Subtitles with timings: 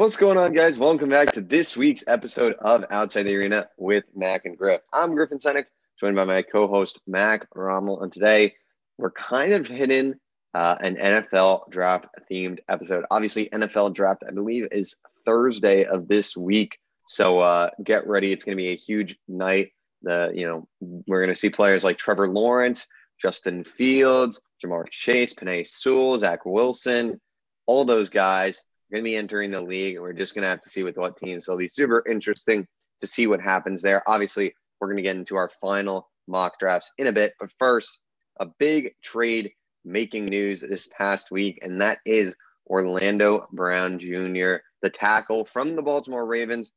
[0.00, 0.78] What's going on, guys?
[0.78, 4.80] Welcome back to this week's episode of Outside the Arena with Mac and Griff.
[4.94, 5.66] I'm Griffin Senek,
[6.00, 8.54] joined by my co-host Mac Rommel, and today
[8.96, 10.14] we're kind of hitting
[10.54, 13.04] uh, an NFL draft themed episode.
[13.10, 14.96] Obviously, NFL draft, I believe, is
[15.26, 18.32] Thursday of this week, so uh, get ready.
[18.32, 19.72] It's going to be a huge night.
[20.00, 22.86] The you know we're going to see players like Trevor Lawrence,
[23.20, 27.20] Justin Fields, Ja'Marr Chase, Penei Sewell, Zach Wilson,
[27.66, 30.60] all those guys going to be entering the league, and we're just going to have
[30.62, 31.46] to see with what teams.
[31.46, 32.66] So it'll be super interesting
[33.00, 34.02] to see what happens there.
[34.08, 37.98] Obviously, we're going to get into our final mock drafts in a bit, but first,
[38.38, 39.52] a big trade
[39.84, 42.34] making news this past week, and that is
[42.66, 46.70] Orlando Brown Jr., the tackle from the Baltimore Ravens,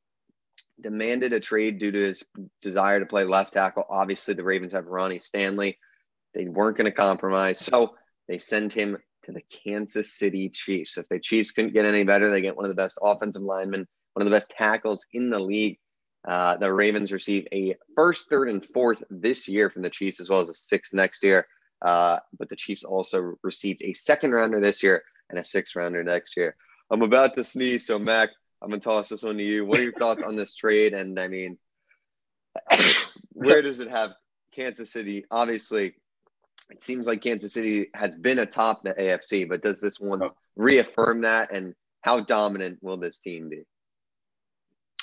[0.82, 2.23] demanded a trade due to his
[2.62, 3.85] desire to play left tackle.
[3.90, 5.77] Obviously, the Ravens have Ronnie Stanley.
[6.34, 7.95] They weren't going to compromise, so
[8.27, 10.98] they send him to the Kansas City Chiefs.
[10.98, 13.88] If the Chiefs couldn't get any better, they get one of the best offensive linemen,
[14.13, 15.79] one of the best tackles in the league.
[16.27, 20.29] Uh, the Ravens receive a first, third, and fourth this year from the Chiefs, as
[20.29, 21.46] well as a sixth next year.
[21.82, 26.04] Uh, but the Chiefs also received a second rounder this year and a sixth rounder
[26.04, 26.55] next year.
[26.90, 28.29] I'm about to sneeze, so Mac,
[28.62, 29.66] I'm gonna toss this one to you.
[29.66, 30.94] What are your thoughts on this trade?
[30.94, 31.57] And I mean,
[33.32, 34.13] where does it have
[34.55, 35.26] Kansas City?
[35.29, 35.96] Obviously,
[36.70, 40.32] it seems like Kansas City has been atop the AFC, but does this one oh.
[40.56, 41.52] reaffirm that?
[41.52, 43.64] And how dominant will this team be?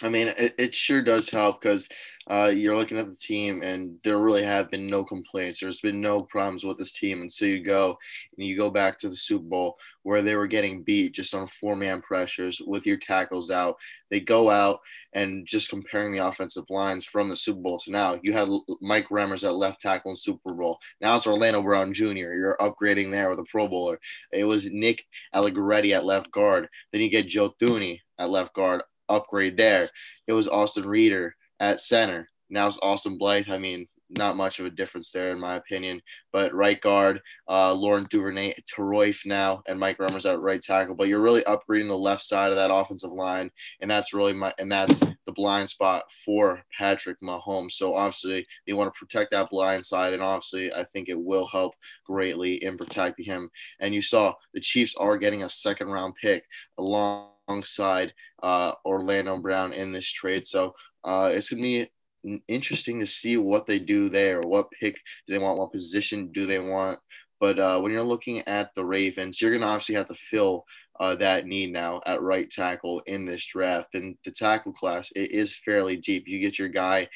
[0.02, 1.88] I mean, it, it sure does help because
[2.30, 5.58] uh, you're looking at the team and there really have been no complaints.
[5.58, 7.22] There's been no problems with this team.
[7.22, 7.98] And so you go
[8.36, 11.48] and you go back to the Super Bowl where they were getting beat just on
[11.48, 13.76] four man pressures with your tackles out.
[14.10, 14.80] They go out
[15.12, 18.48] and just comparing the offensive lines from the Super Bowl to now, you had
[18.80, 20.78] Mike Remmers at left tackle in Super Bowl.
[21.00, 22.06] Now it's Orlando Brown Jr.
[22.12, 23.98] You're upgrading there with a Pro Bowler.
[24.32, 25.04] It was Nick
[25.34, 26.68] Allegretti at left guard.
[26.92, 29.89] Then you get Joe Thuney at left guard upgrade there.
[30.27, 32.28] It was Austin Reiter at center.
[32.48, 33.48] Now it's Austin Blythe.
[33.48, 36.03] I mean, not much of a difference there in my opinion.
[36.32, 40.94] But right guard, uh, Laurent Duvernay, Tardif now, and Mike Remmers at right tackle.
[40.94, 43.50] But you're really upgrading the left side of that offensive line,
[43.81, 47.72] and that's really my and that's the blind spot for Patrick Mahomes.
[47.72, 51.47] So obviously they want to protect that blind side, and obviously I think it will
[51.47, 53.50] help greatly in protecting him.
[53.81, 56.44] And you saw the Chiefs are getting a second round pick
[56.78, 60.47] along alongside uh, Orlando Brown in this trade.
[60.47, 60.75] So
[61.05, 61.87] uh, it's going to
[62.25, 64.41] be interesting to see what they do there.
[64.41, 64.94] What pick
[65.27, 65.59] do they want?
[65.59, 66.99] What position do they want?
[67.41, 70.65] But uh, when you're looking at the Ravens, you're going to obviously have to fill
[70.99, 73.94] uh, that need now at right tackle in this draft.
[73.94, 76.25] And the tackle class it is fairly deep.
[76.27, 77.09] You get your guy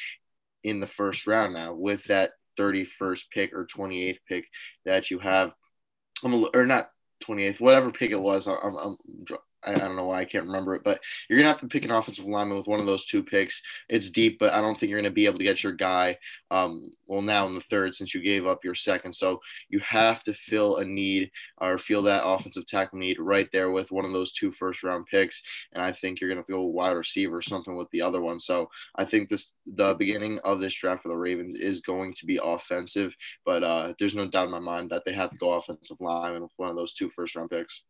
[0.63, 4.47] in the first round now with that 31st pick or 28th pick
[4.87, 5.53] that you have.
[6.23, 6.89] Or not
[7.25, 8.47] 28th, whatever pick it was.
[8.47, 8.97] I'm, I'm
[9.65, 11.85] I, I, don't know why I can't remember it, but you're gonna have to pick
[11.85, 13.61] an offensive lineman with one of those two picks.
[13.89, 16.19] It's deep, but I don't think you're gonna be able to get your guy.
[16.51, 20.23] Um, well, now in the third, since you gave up your second, so you have
[20.25, 24.13] to fill a need or feel that offensive tackle need right there with one of
[24.13, 25.43] those two first round picks.
[25.73, 28.21] And I think you're gonna have to go wide receiver or something with the other
[28.21, 28.41] one.
[28.41, 32.27] So I think this the beginning of this draft for the Ravens is going to
[32.27, 33.15] be offensive,
[33.45, 36.43] but uh, there's no doubt in my mind that they have to go offensive lineman
[36.43, 37.83] with one of those two first round picks.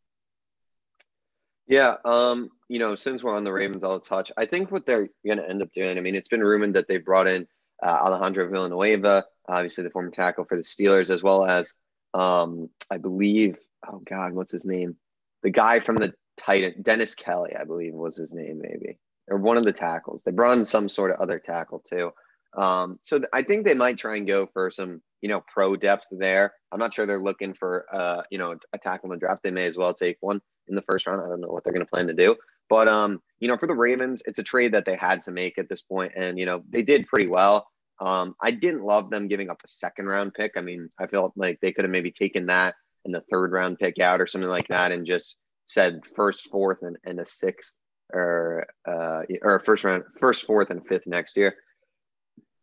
[1.67, 4.31] Yeah, um, you know, since we're on the Ravens, I'll touch.
[4.37, 5.97] I think what they're going to end up doing.
[5.97, 7.47] I mean, it's been rumored that they brought in
[7.83, 11.73] uh, Alejandro Villanueva, obviously the former tackle for the Steelers, as well as
[12.13, 13.57] um, I believe,
[13.89, 14.97] oh God, what's his name?
[15.43, 18.99] The guy from the Titan, Dennis Kelly, I believe was his name, maybe,
[19.29, 20.23] or one of the tackles.
[20.25, 22.13] They brought in some sort of other tackle too.
[22.57, 25.77] Um, so th- I think they might try and go for some, you know, pro
[25.77, 26.53] depth there.
[26.71, 29.43] I'm not sure they're looking for, uh, you know, a tackle in the draft.
[29.43, 31.23] They may as well take one in the first round.
[31.23, 32.37] I don't know what they're going to plan to do.
[32.69, 35.59] But um, you know, for the Ravens, it's a trade that they had to make
[35.59, 37.69] at this point, and you know, they did pretty well.
[38.01, 40.53] Um, I didn't love them giving up a second round pick.
[40.57, 43.79] I mean, I felt like they could have maybe taken that and the third round
[43.79, 47.75] pick out or something like that, and just said first, fourth, and, and a sixth,
[48.13, 51.55] or uh, or first round, first, fourth, and fifth next year.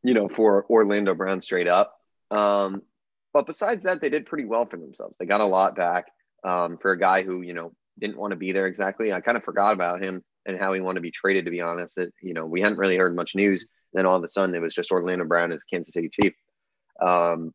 [0.03, 1.93] You know, for Orlando Brown straight up.
[2.31, 2.81] Um,
[3.33, 5.15] but besides that, they did pretty well for themselves.
[5.17, 6.07] They got a lot back
[6.43, 9.13] um, for a guy who you know didn't want to be there exactly.
[9.13, 11.45] I kind of forgot about him and how he wanted to be traded.
[11.45, 13.65] To be honest, it, you know, we hadn't really heard much news.
[13.93, 16.33] Then all of a sudden, it was just Orlando Brown as Kansas City Chief.
[17.01, 17.53] Um,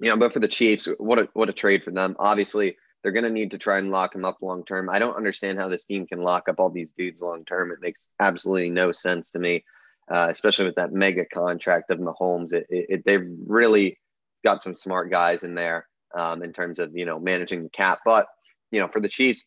[0.00, 2.16] you know, but for the Chiefs, what a what a trade for them.
[2.18, 4.90] Obviously, they're going to need to try and lock him up long term.
[4.90, 7.70] I don't understand how this team can lock up all these dudes long term.
[7.72, 9.64] It makes absolutely no sense to me,
[10.10, 12.52] uh, especially with that mega contract of Mahomes.
[12.52, 13.98] It, it, it, they've really
[14.44, 18.00] got some smart guys in there um, in terms of you know managing the cap.
[18.04, 18.26] But
[18.70, 19.44] you know, for the Chiefs,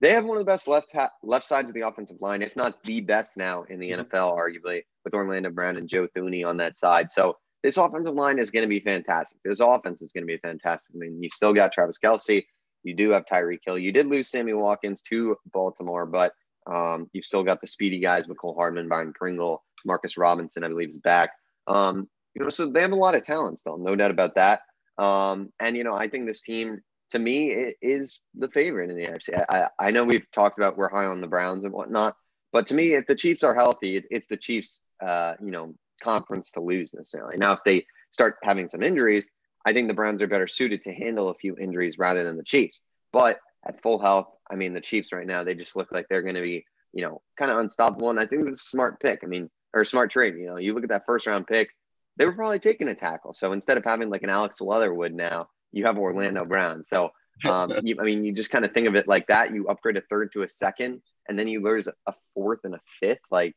[0.00, 2.54] They have one of the best left ha- left sides of the offensive line, if
[2.54, 4.02] not the best now in the mm-hmm.
[4.02, 7.10] NFL, arguably, with Orlando Brown and Joe Thuney on that side.
[7.10, 9.38] So this offensive line is going to be fantastic.
[9.44, 10.94] This offense is going to be fantastic.
[10.94, 12.44] I mean, you still got Travis Kelce.
[12.84, 13.78] You do have Tyreek Hill.
[13.78, 16.32] You did lose Sammy Watkins to Baltimore, but
[16.70, 20.90] um, you've still got the speedy guys, Mecole Hardman, Byron Pringle, Marcus Robinson, I believe,
[20.90, 21.30] is back.
[21.66, 24.60] Um, you know, so they have a lot of talent still, no doubt about that.
[24.98, 26.80] Um, and you know, I think this team,
[27.10, 29.44] to me, it is the favorite in the NFC.
[29.48, 32.14] I, I know we've talked about we're high on the Browns and whatnot,
[32.52, 35.74] but to me, if the Chiefs are healthy, it, it's the Chiefs, uh, you know,
[36.02, 37.36] conference to lose necessarily.
[37.36, 39.28] Now, if they start having some injuries,
[39.64, 42.44] I think the Browns are better suited to handle a few injuries rather than the
[42.44, 42.80] Chiefs.
[43.12, 46.22] But at full health, I mean, the Chiefs right now, they just look like they're
[46.22, 48.10] going to be, you know, kind of unstoppable.
[48.10, 49.20] And I think it's a smart pick.
[49.22, 50.34] I mean, or smart trade.
[50.38, 51.70] You know, you look at that first round pick,
[52.16, 53.32] they were probably taking a tackle.
[53.32, 56.84] So instead of having like an Alex Leatherwood now, you have Orlando Brown.
[56.84, 57.10] So,
[57.44, 59.54] um, you, I mean, you just kind of think of it like that.
[59.54, 62.80] You upgrade a third to a second, and then you lose a fourth and a
[63.00, 63.20] fifth.
[63.30, 63.54] Like,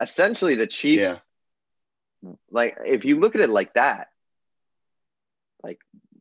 [0.00, 1.18] essentially, the Chiefs,
[2.22, 2.32] yeah.
[2.50, 4.08] like, if you look at it like that,
[5.62, 5.78] like,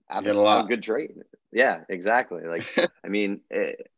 [0.10, 1.16] a, a good trade.
[1.52, 2.44] Yeah, exactly.
[2.44, 2.66] Like,
[3.04, 3.92] I mean, it,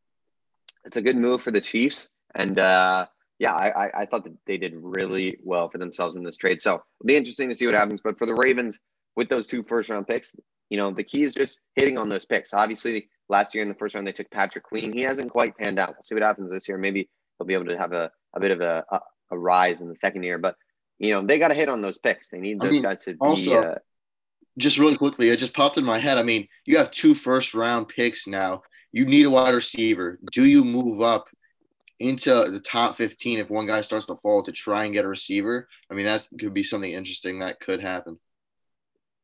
[0.85, 2.09] it's a good move for the Chiefs.
[2.33, 3.05] And, uh,
[3.39, 6.61] yeah, I, I thought that they did really well for themselves in this trade.
[6.61, 8.01] So it'll be interesting to see what happens.
[8.03, 8.79] But for the Ravens,
[9.15, 10.35] with those two first round picks,
[10.69, 12.53] you know, the key is just hitting on those picks.
[12.53, 14.91] Obviously, last year in the first round, they took Patrick Queen.
[14.91, 15.89] He hasn't quite panned out.
[15.89, 16.77] We'll see what happens this year.
[16.77, 18.99] Maybe they'll be able to have a, a bit of a, a,
[19.31, 20.37] a rise in the second year.
[20.37, 20.55] But,
[20.99, 22.29] you know, they got to hit on those picks.
[22.29, 23.67] They need those I mean, guys to also, be.
[23.67, 23.75] Uh,
[24.57, 26.17] just really quickly, it just popped in my head.
[26.17, 28.61] I mean, you have two first round picks now.
[28.91, 30.19] You need a wide receiver.
[30.31, 31.27] Do you move up
[32.03, 35.07] into the top 15 if one guy starts to fall to try and get a
[35.07, 35.67] receiver.
[35.89, 38.19] I mean, that could be something interesting that could happen.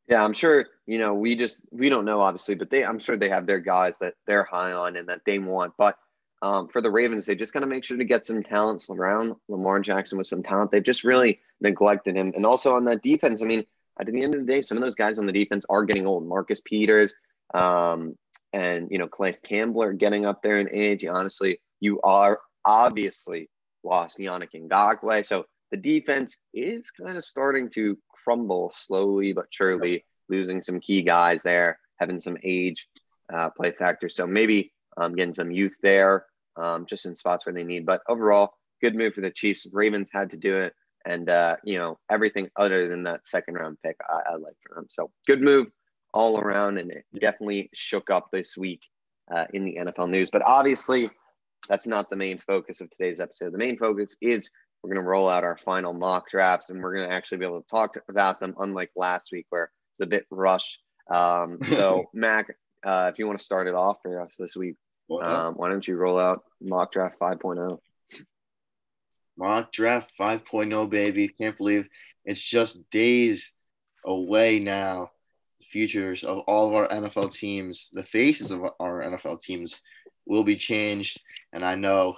[0.10, 3.16] Yeah, I'm sure, you know, we just, we don't know obviously, but they, I'm sure
[3.16, 5.74] they have their guys that they're high on and that they want.
[5.78, 5.98] But
[6.42, 9.36] um, for the Ravens, they just got to make sure to get some talents around
[9.50, 10.72] Lamar Jackson with some talent.
[10.72, 12.34] They've just really neglected him.
[12.36, 13.66] And also on that defense, I mean,
[14.00, 16.08] at the end of the day, some of those guys on the defense are getting
[16.08, 16.26] old.
[16.26, 17.14] Marcus Peters,
[17.54, 18.18] um,
[18.52, 21.06] and you know, Calais Campbell are getting up there in age.
[21.06, 23.50] Honestly, you are obviously
[23.84, 25.26] lost Yannick Ngakoue.
[25.26, 31.02] So the defense is kind of starting to crumble slowly but surely, losing some key
[31.02, 32.88] guys there, having some age
[33.34, 34.10] uh, play factor.
[34.10, 36.26] So maybe um, getting some youth there,
[36.58, 37.86] um, just in spots where they need.
[37.86, 39.68] But overall, good move for the Chiefs.
[39.72, 40.74] Ravens had to do it.
[41.06, 44.76] And, uh, you know, everything other than that second round pick, I, I like for
[44.76, 44.88] them.
[44.90, 45.68] So good move
[46.14, 46.78] all around.
[46.78, 48.82] And it definitely shook up this week
[49.34, 50.30] uh, in the NFL news.
[50.30, 51.10] But obviously,
[51.68, 53.54] that's not the main focus of today's episode.
[53.54, 54.50] The main focus is
[54.82, 57.46] we're going to roll out our final mock drafts and we're going to actually be
[57.46, 60.80] able to talk about them, unlike last week where it's a bit rushed.
[61.12, 64.76] Um, so, Mac, uh, if you want to start it off for us this week,
[65.22, 67.80] um, why don't you roll out mock draft 5.0?
[69.38, 71.30] Mock draft 5.0, baby.
[71.30, 71.88] Can't believe
[72.26, 73.54] it's just days
[74.06, 75.12] away now.
[75.60, 79.82] The futures of all of our NFL teams, the faces of our NFL teams
[80.26, 81.20] will be changed.
[81.52, 82.16] And I know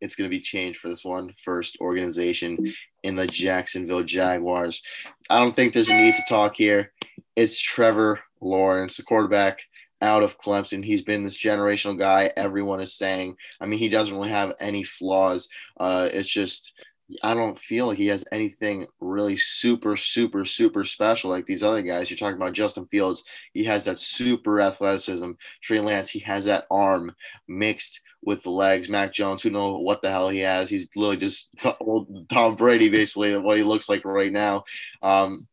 [0.00, 4.82] it's going to be changed for this one first organization in the Jacksonville Jaguars.
[5.30, 6.92] I don't think there's a need to talk here.
[7.36, 9.60] It's Trevor Lawrence, the quarterback
[10.00, 10.84] out of Clemson.
[10.84, 12.30] He's been this generational guy.
[12.36, 13.36] Everyone is saying.
[13.60, 15.48] I mean, he doesn't really have any flaws.
[15.78, 16.72] Uh, it's just
[17.22, 22.10] I don't feel he has anything really super, super, super special like these other guys.
[22.10, 23.24] You're talking about Justin Fields.
[23.54, 25.32] He has that super athleticism.
[25.62, 27.14] Trey Lance, he has that arm
[27.46, 28.90] mixed with the legs.
[28.90, 30.68] Mac Jones, who know what the hell he has.
[30.68, 31.48] He's literally just
[31.80, 34.64] old Tom Brady, basically, what he looks like right now.
[35.00, 35.48] Um,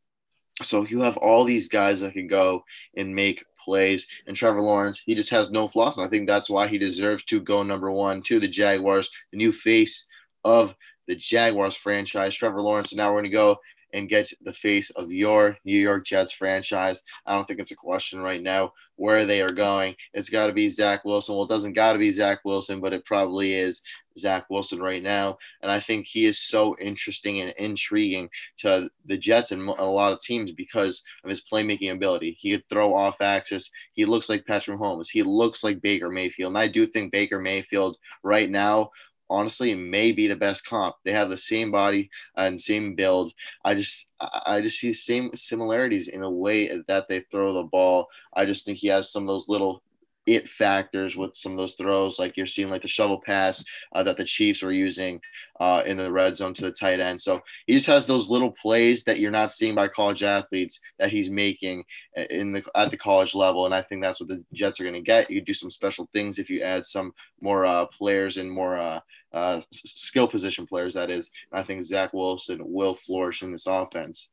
[0.62, 2.64] so you have all these guys that can go
[2.98, 4.08] and make plays.
[4.28, 5.98] And Trevor Lawrence, he just has no flaws.
[5.98, 9.38] And I think that's why he deserves to go number one to the Jaguars, the
[9.38, 10.06] new face
[10.44, 10.76] of
[11.08, 12.92] the Jaguars franchise, Trevor Lawrence.
[12.92, 13.58] And now we're going to go
[13.96, 17.02] and get the face of your New York Jets franchise.
[17.26, 19.96] I don't think it's a question right now where they are going.
[20.14, 21.34] It's got to be Zach Wilson.
[21.36, 23.82] Well, it doesn't got to be Zach Wilson, but it probably is
[24.18, 25.38] Zach Wilson right now.
[25.62, 30.12] And I think he is so interesting and intriguing to the Jets and a lot
[30.12, 32.36] of teams because of his playmaking ability.
[32.38, 33.72] He could throw off axis.
[33.94, 35.08] He looks like Patrick Mahomes.
[35.10, 36.50] He looks like Baker Mayfield.
[36.50, 38.92] And I do think Baker Mayfield right now
[39.30, 40.96] honestly may be the best comp.
[41.04, 43.34] They have the same body and same build.
[43.64, 48.08] I just I just see same similarities in a way that they throw the ball.
[48.34, 49.82] I just think he has some of those little
[50.26, 53.64] it factors with some of those throws, like you're seeing like the shovel pass
[53.94, 55.20] uh, that the Chiefs were using
[55.60, 57.20] uh, in the red zone to the tight end.
[57.22, 61.12] So he just has those little plays that you're not seeing by college athletes that
[61.12, 61.84] he's making
[62.30, 64.96] in the at the college level, and I think that's what the Jets are going
[64.96, 65.30] to get.
[65.30, 69.00] You do some special things if you add some more uh, players and more uh,
[69.34, 70.94] uh, skill position players.
[70.94, 74.30] That is, I think Zach Wilson will flourish in this offense.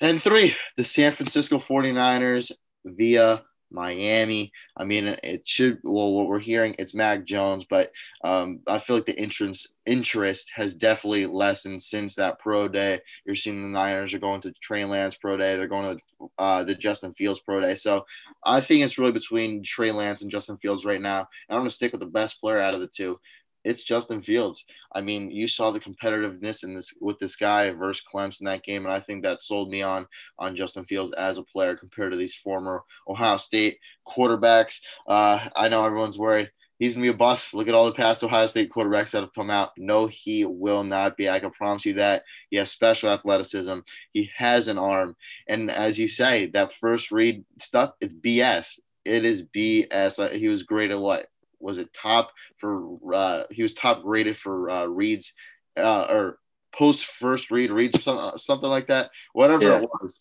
[0.00, 2.52] And three, the San Francisco 49ers
[2.84, 4.52] via Miami.
[4.76, 5.78] I mean, it should.
[5.82, 7.90] Well, what we're hearing, it's Mac Jones, but
[8.24, 13.00] um, I feel like the interest interest has definitely lessened since that pro day.
[13.24, 15.56] You're seeing the Niners are going to Trey Lance pro day.
[15.56, 17.74] They're going to uh, the Justin Fields pro day.
[17.74, 18.04] So
[18.44, 21.20] I think it's really between Trey Lance and Justin Fields right now.
[21.48, 23.18] And I'm going to stick with the best player out of the two
[23.64, 24.64] it's Justin Fields.
[24.94, 28.84] I mean, you saw the competitiveness in this with this guy versus Clemson that game,
[28.84, 30.06] and I think that sold me on
[30.38, 34.80] on Justin Fields as a player compared to these former Ohio State quarterbacks.
[35.06, 36.50] Uh, I know everyone's worried
[36.80, 37.54] he's gonna be a bust.
[37.54, 39.70] Look at all the past Ohio State quarterbacks that have come out.
[39.78, 41.28] No, he will not be.
[41.28, 42.24] I can promise you that.
[42.48, 43.78] He has special athleticism.
[44.12, 45.14] He has an arm,
[45.46, 48.80] and as you say, that first read stuff, it's BS.
[49.04, 50.36] It is BS.
[50.36, 51.26] He was great at what
[51.60, 55.32] was it top for uh, he was top graded for uh, reads
[55.76, 56.38] uh, or
[56.72, 59.76] post first read reads or something something like that whatever yeah.
[59.78, 60.18] it was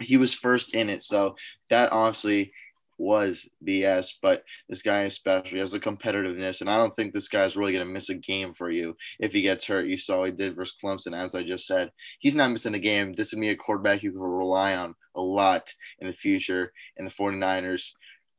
[0.00, 1.34] he was first in it so
[1.70, 2.52] that honestly
[2.98, 7.56] was BS, but this guy especially has the competitiveness, and I don't think this guy's
[7.56, 9.86] really going to miss a game for you if he gets hurt.
[9.86, 11.90] You saw he did versus Clemson, as I just said.
[12.18, 13.12] He's not missing a game.
[13.12, 17.06] This is me a quarterback you can rely on a lot in the future, and
[17.06, 17.92] the 49ers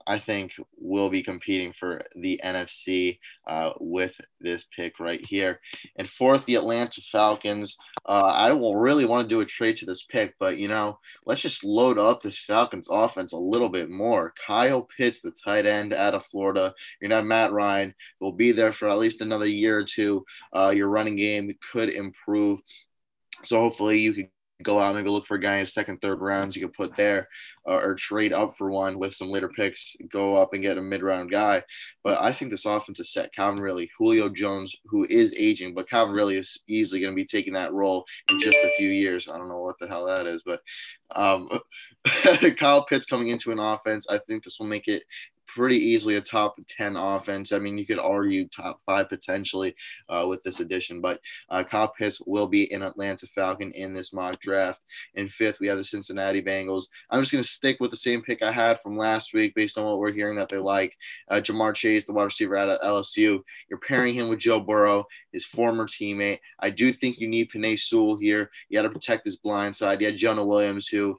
[0.07, 5.59] I think will be competing for the NFC uh, with this pick right here.
[5.97, 7.77] And fourth, the Atlanta Falcons.
[8.05, 10.97] Uh, I will really want to do a trade to this pick, but you know,
[11.25, 14.33] let's just load up this Falcons offense a little bit more.
[14.45, 16.73] Kyle Pitts, the tight end out of Florida.
[17.01, 17.93] You're not Matt Ryan.
[18.21, 20.23] Will be there for at least another year or two.
[20.55, 22.61] Uh, your running game could improve.
[23.43, 24.29] So hopefully you could
[24.63, 26.95] go out, and go look for a guy in second, third rounds you can put
[26.95, 27.29] there,
[27.67, 30.81] uh, or trade up for one with some later picks, go up and get a
[30.81, 31.63] mid round guy.
[32.03, 33.33] But I think this offense is set.
[33.33, 37.25] Calvin Ridley, Julio Jones, who is aging, but Calvin Ridley is easily going to be
[37.25, 39.27] taking that role in just a few years.
[39.27, 40.61] I don't know what the hell that is, but
[41.15, 41.49] um,
[42.57, 45.03] Kyle Pitts coming into an offense, I think this will make it
[45.47, 47.51] pretty easily a top 10 offense.
[47.51, 49.75] I mean, you could argue top five potentially
[50.09, 54.13] uh, with this addition, but uh, Kyle Pitts will be an Atlanta Falcon in this
[54.13, 54.81] mock draft.
[55.15, 56.85] In fifth, we have the Cincinnati Bengals.
[57.09, 59.77] I'm just going to stick with the same pick I had from last week based
[59.77, 60.95] on what we're hearing that they like.
[61.29, 63.41] Uh, Ja'Marr Chase, the wide receiver out of LSU.
[63.69, 66.39] You're pairing him with Joe Burrow, his former teammate.
[66.59, 68.49] I do think you need Penei Sewell here.
[68.69, 70.01] You got to protect his blind side.
[70.01, 71.17] You had Jonah Williams, who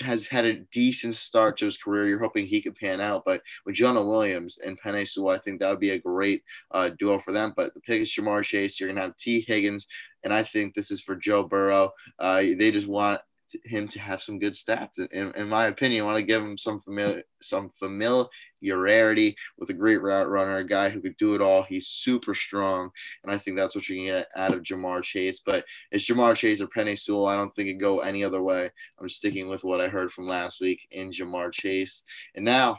[0.00, 2.06] has had a decent start to his career.
[2.06, 5.60] You're hoping he could pan out, but with Jonah Williams and Penei Sewell, I think
[5.60, 7.52] that would be a great uh, duo for them.
[7.56, 8.78] But the pick is Ja'Marr Chase.
[8.78, 9.86] You're gonna have Tee Higgins,
[10.24, 11.92] and I think this is for Joe Burrow.
[12.18, 13.20] Uh, they just want
[13.64, 14.98] him to have some good stats.
[14.98, 19.74] In, in my opinion, I want to give him some familiar, some familiarity with a
[19.74, 21.62] great route runner, a guy who could do it all.
[21.62, 22.90] He's super strong,
[23.22, 25.40] and I think that's what you can get out of Ja'Marr Chase.
[25.44, 27.26] But it's Ja'Marr Chase or Penei Sewell.
[27.26, 28.70] I don't think it go any other way.
[29.00, 32.02] I'm sticking with what I heard from last week in Ja'Marr Chase.
[32.34, 32.78] And now,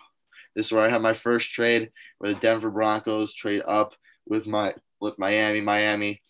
[0.55, 3.93] this is where I have my first trade, where the Denver Broncos trade up
[4.27, 5.61] with my with Miami.
[5.61, 6.21] Miami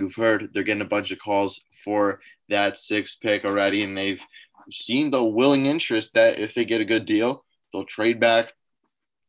[0.00, 4.24] you've heard they're getting a bunch of calls for that six pick already, and they've
[4.70, 8.52] seemed a willing interest that if they get a good deal, they'll trade back.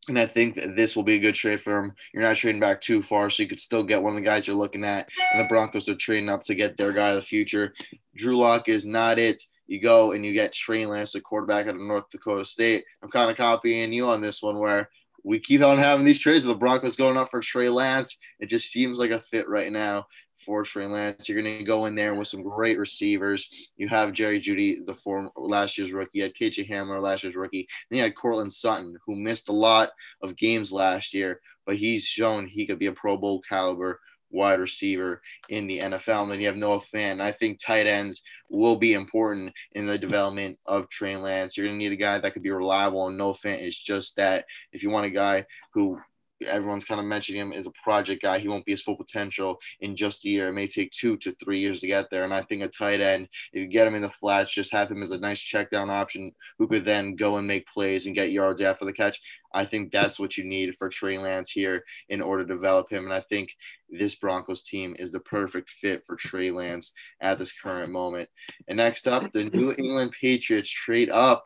[0.10, 1.94] And I think this will be a good trade for them.
[2.14, 4.46] You're not trading back too far, so you could still get one of the guys
[4.46, 5.08] you're looking at.
[5.34, 7.74] And the Broncos are trading up to get their guy of the future.
[8.16, 9.42] Drew Lock is not it.
[9.66, 12.84] You go and you get Trey Lance, the quarterback out of North Dakota State.
[13.02, 14.90] I'm kind of copying you on this one where
[15.24, 16.44] we keep on having these trades.
[16.44, 18.18] The Broncos going up for Trey Lance.
[18.42, 20.08] It just seems like a fit right now
[20.46, 21.28] for Trey Lance.
[21.28, 23.72] You're going to go in there with some great receivers.
[23.78, 26.20] You have Jerry Jeudy, the former last year's rookie.
[26.20, 27.68] You had KJ Hamler, last year's rookie.
[27.90, 29.90] Then you had Courtland Sutton, who missed a lot
[30.22, 34.00] of games last year, but he's shown he could be a Pro Bowl caliber
[34.34, 36.24] wide receiver in the NFL.
[36.24, 37.22] And then you have Noah Fant.
[37.22, 41.56] I think tight ends will be important in the development of Trey Lance.
[41.56, 44.16] You're going to need a guy that could be reliable, and Noah Fant is just
[44.18, 44.46] that.
[44.74, 46.00] If you want a guy who
[46.46, 48.40] everyone's kind of mentioning him as a project guy.
[48.40, 50.50] He won't be his full potential in just a year.
[50.50, 52.24] It may take two to three years to get there.
[52.24, 54.90] And I think a tight end, if you get him in the flats, just have
[54.90, 58.16] him as a nice check down option who could then go and make plays and
[58.16, 59.20] get yards after the catch.
[59.54, 63.06] I think that's what you need for Trey Lance here in order to develop him.
[63.06, 63.56] And I think
[63.90, 68.30] this Broncos team is the perfect fit for Trey Lance at this current moment.
[68.68, 71.46] And next up, the New England Patriots trade up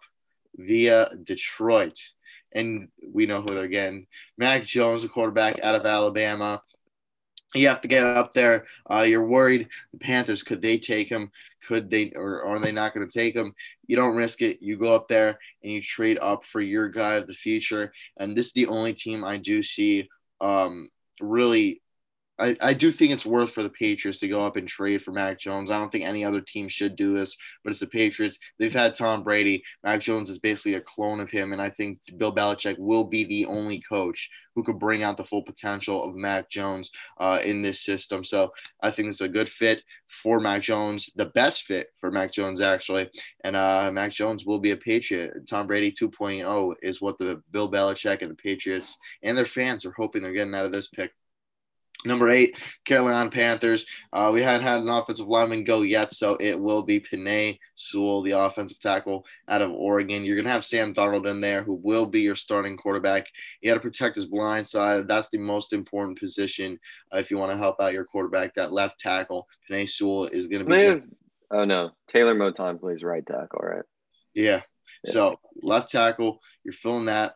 [0.55, 1.97] via Detroit
[2.57, 4.07] and we know who they're getting.
[4.37, 6.61] Mac Jones, a quarterback out of Alabama.
[7.53, 8.65] You have to get up there.
[8.91, 11.31] Uh, you're worried the Panthers could they take him?
[11.67, 13.53] Could they or are they not going to take him?
[13.87, 14.61] You don't risk it.
[14.61, 17.93] You go up there and you trade up for your guy of the future.
[18.17, 20.09] And this is the only team I do see
[20.41, 20.89] um,
[21.21, 21.81] really
[22.39, 25.11] I, I do think it's worth for the Patriots to go up and trade for
[25.11, 25.71] Mac Jones.
[25.71, 28.37] I don't think any other team should do this, but it's the Patriots.
[28.59, 29.63] They've had Tom Brady.
[29.83, 33.23] Mac Jones is basically a clone of him, and I think Bill Belichick will be
[33.23, 37.61] the only coach who could bring out the full potential of Mac Jones uh, in
[37.61, 38.23] this system.
[38.23, 38.51] So
[38.81, 42.61] I think it's a good fit for Mac Jones, the best fit for Mac Jones
[42.61, 43.09] actually,
[43.43, 45.33] and uh, Mac Jones will be a Patriot.
[45.47, 49.93] Tom Brady 2.0 is what the Bill Belichick and the Patriots and their fans are
[49.97, 51.11] hoping they're getting out of this pick.
[52.07, 53.85] Number eight, Carolina Panthers.
[54.13, 58.21] Uh, we hadn't had an offensive lineman go yet, so it will be Penei Sewell,
[58.21, 60.23] the offensive tackle out of Oregon.
[60.23, 63.27] You're going to have Sam Darnold in there, who will be your starting quarterback.
[63.61, 65.07] You got to protect his blind side.
[65.07, 66.79] That's the most important position
[67.13, 68.55] uh, if you want to help out your quarterback.
[68.55, 70.83] That left tackle, Penei Sewell, is going to be.
[70.83, 71.03] Have,
[71.51, 71.91] oh, no.
[72.07, 73.83] Taylor Moton plays right tackle, right?
[74.33, 74.61] Yeah.
[75.03, 75.11] yeah.
[75.11, 77.35] So left tackle, you're filling that.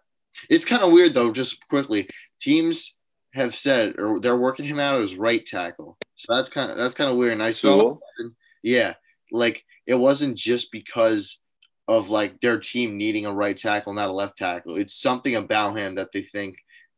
[0.49, 2.07] It's kind of weird, though, just quickly.
[2.39, 2.95] Teams
[3.33, 5.97] have said or they're working him out as right tackle.
[6.15, 7.33] So that's kind of that's kind of weird.
[7.33, 7.97] And I saw,
[8.61, 8.95] yeah,
[9.31, 11.39] like it wasn't just because
[11.87, 14.77] of like their team needing a right tackle, not a left tackle.
[14.77, 16.57] It's something about him that they think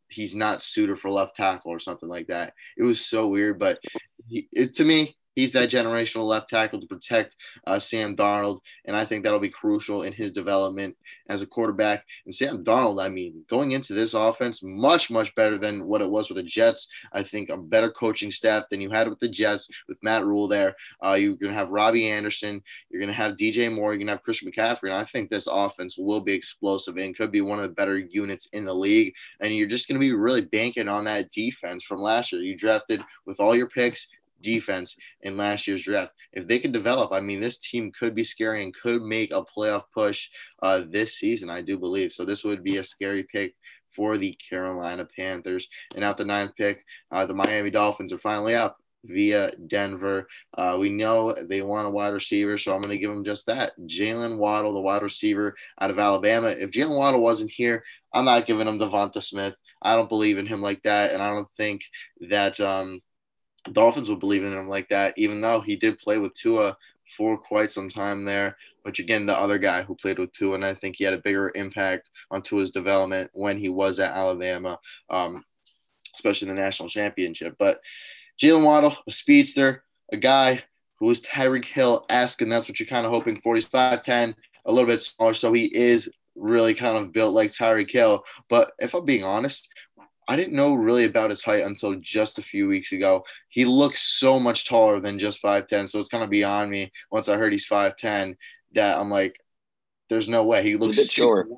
[0.09, 2.53] he's not suited for left tackle or something like that.
[2.77, 3.79] It was so weird, but
[4.27, 7.35] he, it, to me, he's that generational left tackle to protect
[7.67, 10.95] uh, Sam Darnold, and I think that'll be crucial in his development
[11.29, 12.05] as a quarterback.
[12.25, 16.09] And Sam Darnold, I mean, going into this offense, much much better than what it
[16.09, 16.87] was with the Jets.
[17.11, 20.47] I think a better coaching staff than you had with the Jets with Matt Rhule
[20.47, 20.75] there.
[21.03, 24.07] Uh, you're going to have Robbie Anderson, you're going to have DJ Moore, you're going
[24.07, 27.41] to have Christian McCaffrey, and I think this offense will be explosive and could be
[27.41, 29.13] one of the better units in the league.
[29.39, 32.41] And you're just going to be really banking on that defense from last year.
[32.41, 34.07] You drafted with all your picks
[34.43, 36.11] defense in last year's draft.
[36.33, 39.43] If they can develop, I mean, this team could be scary and could make a
[39.43, 40.29] playoff push
[40.61, 42.11] uh, this season, I do believe.
[42.11, 43.55] So this would be a scary pick
[43.95, 45.67] for the Carolina Panthers.
[45.95, 50.27] And at the ninth pick, uh, the Miami Dolphins are finally up via Denver.
[50.57, 53.45] Uh, we know they want a wide receiver, so I'm going to give them just
[53.47, 53.73] that.
[53.85, 56.47] Jaylen Waddle, the wide receiver out of Alabama.
[56.47, 59.55] If Jaylen Waddle wasn't here, I'm not giving him Devonta Smith.
[59.81, 61.83] I don't believe in him like that, and I don't think
[62.29, 63.01] that um,
[63.71, 66.77] Dolphins will believe in him like that, even though he did play with Tua
[67.15, 68.57] for quite some time there.
[68.83, 71.19] But again, the other guy who played with Tua, and I think he had a
[71.19, 75.45] bigger impact on Tua's development when he was at Alabama, um,
[76.15, 77.55] especially the national championship.
[77.57, 77.79] But
[78.41, 80.63] Jaylen Waddle, a speedster, a guy
[80.99, 83.55] who is Tyreek Hill esque, and that's what you're kind of hoping for.
[83.55, 87.91] He's 5'10, a little bit smaller, so he is really kind of built like Tyreek
[87.91, 88.23] Hill.
[88.49, 89.69] But if I'm being honest,
[90.27, 93.23] I didn't know really about his height until just a few weeks ago.
[93.49, 95.89] He looks so much taller than just 5'10.
[95.89, 98.35] So it's kind of beyond me once I heard he's 5'10
[98.73, 99.39] that I'm like,
[100.09, 100.63] there's no way.
[100.63, 101.49] He looks short.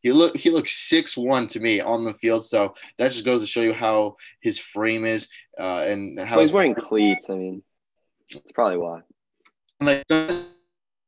[0.00, 3.40] He look he looks six one to me on the field, so that just goes
[3.40, 7.30] to show you how his frame is uh, and how well, he's wearing cleats.
[7.30, 7.62] I mean,
[8.30, 9.00] that's probably why.
[9.80, 10.04] Like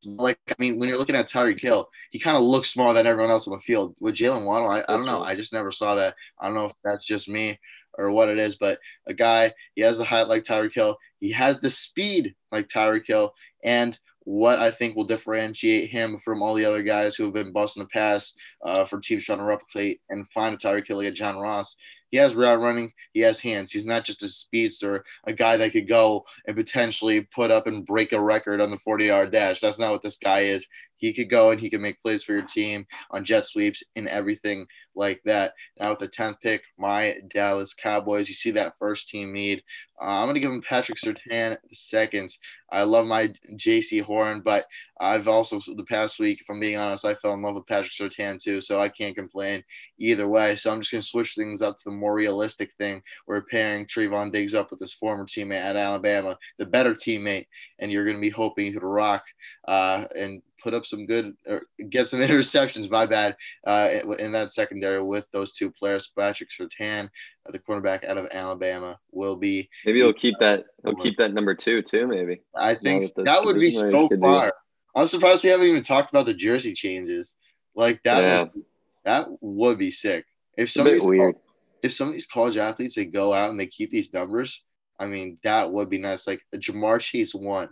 [0.05, 3.07] like I mean, when you're looking at Tyreek Hill, he kind of looks smaller than
[3.07, 3.97] everyone else on the field.
[4.01, 5.23] With Jaylen Waddle, I, I don't know.
[5.23, 6.15] I just never saw that.
[6.41, 7.59] I don't know if that's just me
[7.99, 10.97] or what it is, but a guy, he has the height like Tyreek Hill.
[11.21, 13.33] He has the speed like Tyreek Hill.
[13.65, 17.53] And what I think will differentiate him from all the other guys who have been
[17.53, 21.03] busting in the pass uh, for teams trying to replicate and find a Tyreek Hill
[21.03, 21.77] like John Ross
[22.11, 22.93] he has route running.
[23.13, 23.71] He has hands.
[23.71, 27.85] He's not just a speedster, a guy that could go and potentially put up and
[27.85, 29.61] break a record on the 40 yard dash.
[29.61, 30.67] That's not what this guy is.
[30.97, 34.09] He could go and he could make plays for your team on jet sweeps and
[34.09, 35.53] everything like that.
[35.79, 39.63] Now with the 10th pick, my Dallas Cowboys, you see that first team need.
[40.01, 42.39] Uh, I'm going to give him Patrick Surtain the seconds.
[42.71, 44.67] I love my Jaycee Horn, but
[44.99, 47.93] I've also, the past week, if I'm being honest, I fell in love with Patrick
[47.93, 49.63] Surtain too, so I can't complain
[49.99, 50.57] either way.
[50.57, 53.03] So I'm just going to switch things up to the more realistic thing.
[53.27, 57.47] We're pairing Trevon Diggs up with his former teammate at Alabama, the better teammate,
[57.79, 59.25] and you're going to be hoping he could rock
[59.67, 62.91] uh, and put up some good or get some interceptions.
[62.91, 67.05] My bad uh, in that secondary with those two players, Patrick Surtain,
[67.47, 69.69] uh, the cornerback out of Alabama, will be.
[69.85, 70.65] Maybe he'll keep that.
[70.85, 72.07] He'll keep that number two too.
[72.07, 74.53] Maybe I think that would be so far.
[74.95, 77.37] I'm surprised we haven't even talked about the jersey changes.
[77.75, 78.41] Like that, yeah.
[78.41, 78.65] would,
[79.05, 80.25] that would be sick.
[80.57, 81.37] If some of these weird.
[81.83, 84.63] If some of these college athletes they go out and they keep these numbers,
[84.99, 86.27] I mean that would be nice.
[86.27, 87.69] Like a Ja'Marr Chase one,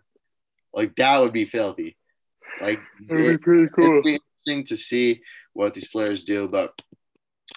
[0.72, 1.96] like that would be filthy.
[2.60, 3.92] Like That'd be pretty cool.
[3.92, 6.72] It'd be interesting to see what these players do, but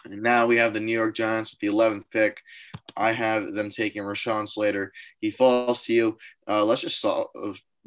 [0.06, 2.42] now we have the New York Giants with the 11th pick.
[2.96, 4.92] I have them taking Rashawn Slater.
[5.20, 6.18] He falls to you.
[6.48, 7.28] Uh, let's just solve,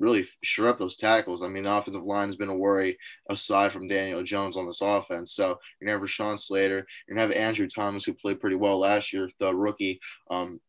[0.01, 1.43] really sure up those tackles.
[1.43, 4.81] I mean, the offensive line has been a worry aside from Daniel Jones on this
[4.81, 5.33] offense.
[5.33, 6.87] So you're gonna have Rashawn Slater.
[7.07, 10.01] You're gonna have Andrew Thomas, who played pretty well last year, the rookie.
[10.31, 10.61] Um,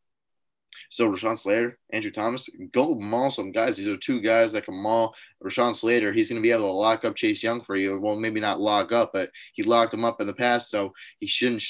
[0.90, 3.78] so Rashawn Slater, Andrew Thomas, go maul some guys.
[3.78, 5.16] These are two guys that can maul.
[5.44, 8.00] Rashawn Slater, he's going to be able to lock up Chase Young for you.
[8.00, 11.28] Well, maybe not lock up, but he locked him up in the past, so he
[11.28, 11.64] shouldn't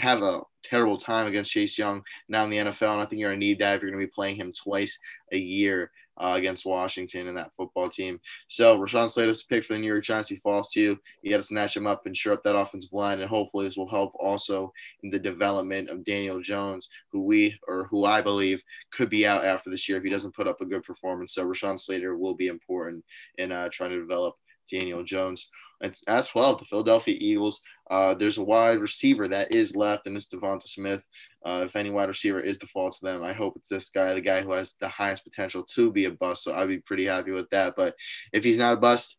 [0.00, 2.94] have a terrible time against Chase Young now in the NFL.
[2.94, 4.52] And I think you're going to need that if you're going to be playing him
[4.52, 4.98] twice
[5.32, 8.20] a year uh, against Washington and that football team.
[8.48, 10.28] So Rashawn Slater's pick for the New York Giants.
[10.28, 10.98] He falls to you.
[11.22, 13.76] You got to snatch him up and shore up that offensive line, and hopefully this
[13.76, 14.72] will help also
[15.02, 19.44] in the development of Daniel Jones, who we or who I believe could be out
[19.44, 21.34] after this year if he doesn't put up a good performance.
[21.34, 23.04] So Rashawn Slater will be important
[23.38, 24.36] in uh, trying to develop
[24.70, 25.48] Daniel Jones.
[25.80, 30.16] And at 12, the Philadelphia Eagles, uh, there's a wide receiver that is left, and
[30.16, 31.02] it's Devonta Smith.
[31.44, 34.14] Uh, if any wide receiver is the fault to them, I hope it's this guy,
[34.14, 36.44] the guy who has the highest potential to be a bust.
[36.44, 37.74] So I'd be pretty happy with that.
[37.76, 37.96] But
[38.32, 39.16] if he's not a bust,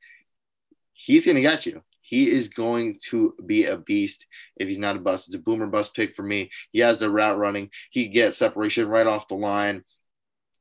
[0.94, 1.84] he's going to get you.
[2.02, 4.26] He is going to be a beast
[4.58, 5.28] if he's not a bust.
[5.28, 6.50] It's a boomer bust pick for me.
[6.72, 7.70] He has the route running.
[7.92, 9.84] He gets separation right off the line.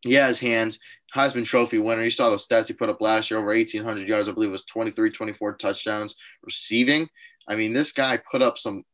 [0.03, 0.79] He has hands.
[1.15, 2.03] Heisman Trophy winner.
[2.05, 4.29] You saw the stats he put up last year over 1,800 yards.
[4.29, 7.09] I believe it was 23, 24 touchdowns receiving.
[7.49, 8.85] I mean, this guy put up some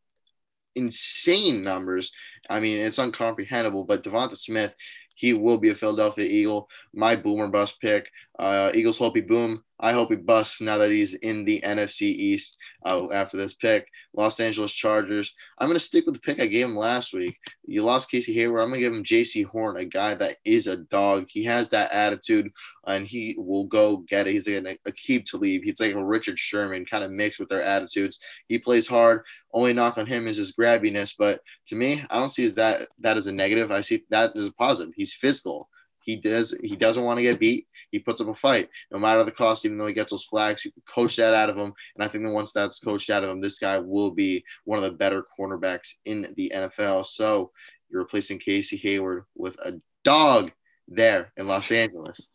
[0.74, 2.10] insane numbers.
[2.50, 3.86] I mean, it's uncomprehendable.
[3.86, 4.74] But Devonta Smith,
[5.14, 6.68] he will be a Philadelphia Eagle.
[6.92, 8.10] My boomer bust pick.
[8.38, 9.64] Uh, Eagles hope he boom.
[9.80, 13.88] I hope he busts now that he's in the NFC East uh, after this pick.
[14.14, 15.34] Los Angeles Chargers.
[15.58, 17.38] I'm going to stick with the pick I gave him last week.
[17.64, 18.62] You lost Casey Hayward.
[18.62, 21.26] I'm going to give him Jaycee Horn, a guy that is a dog.
[21.28, 22.50] He has that attitude
[22.86, 24.32] and he will go get it.
[24.32, 25.62] He's like a, keep to leave.
[25.62, 28.18] He's like a Richard Sherman kind of mixed with their attitudes.
[28.48, 29.22] He plays hard.
[29.52, 31.14] Only knock on him is his grabbiness.
[31.16, 33.70] But to me, I don't see that that as a negative.
[33.70, 34.94] I see that as a positive.
[34.96, 35.68] He's physical.
[36.08, 36.56] He does.
[36.64, 37.66] He doesn't want to get beat.
[37.90, 39.66] He puts up a fight, no matter the cost.
[39.66, 41.74] Even though he gets those flags, you can coach that out of him.
[41.94, 44.82] And I think that once that's coached out of him, this guy will be one
[44.82, 47.04] of the better cornerbacks in the NFL.
[47.04, 47.50] So
[47.90, 50.50] you're replacing Casey Hayward with a dog
[50.88, 52.30] there in Los Angeles.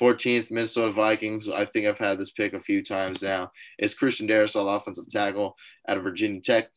[0.00, 1.46] 14th Minnesota Vikings.
[1.46, 3.52] I think I've had this pick a few times now.
[3.78, 6.68] It's Christian Darrisaw, offensive tackle out of Virginia Tech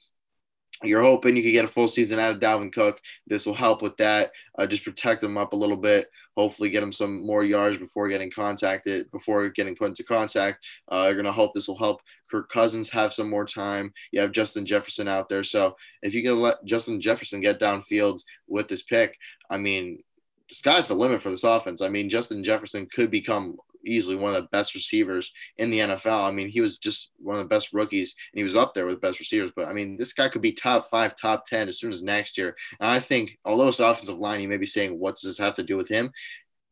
[0.84, 3.00] you're hoping you can get a full season out of Dalvin Cook.
[3.28, 4.32] This will help with that.
[4.58, 6.08] Uh, just protect him up a little bit.
[6.36, 10.64] Hopefully, get him some more yards before getting contacted, before getting put into contact.
[10.92, 13.94] Uh, you're gonna hope this will help Kirk Cousins have some more time.
[14.12, 18.24] You have Justin Jefferson out there, so if you can let Justin Jefferson get downfield
[18.48, 19.18] with this pick,
[19.50, 20.02] I mean,
[20.50, 21.82] the sky's the limit for this offense.
[21.82, 26.28] I mean, Justin Jefferson could become easily one of the best receivers in the NFL.
[26.28, 28.86] I mean, he was just one of the best rookies, and he was up there
[28.86, 29.52] with best receivers.
[29.56, 32.38] But I mean, this guy could be top five, top ten as soon as next
[32.38, 32.56] year.
[32.80, 35.56] And I think, although it's offensive line, you may be saying, what does this have
[35.56, 36.12] to do with him?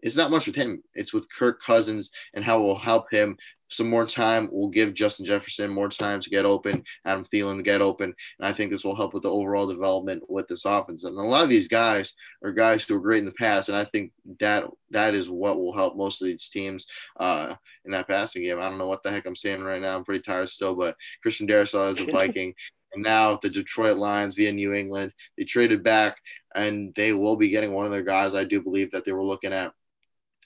[0.02, 0.84] It's not much with him.
[0.96, 3.38] It's with Kirk Cousins and how it will help him
[3.72, 7.64] some more time We'll give Justin Jefferson more time to get open, Adam Thielen to
[7.64, 8.14] get open.
[8.40, 11.04] And I think this will help with the overall development with this offense.
[11.04, 13.70] And a lot of these guys are guys who were great in the past.
[13.70, 16.86] And I think that that is what will help most of these teams
[17.20, 17.56] uh,
[17.86, 18.60] in that passing game.
[18.60, 19.96] I don't know what the heck I'm saying right now.
[19.96, 22.54] I'm pretty tired still, but Christian Darrisaw is a Viking.
[22.94, 26.18] and now the Detroit Lions via New England, they traded back
[26.56, 28.36] and they will be getting one of their guys.
[28.36, 29.74] I do believe that they were looking at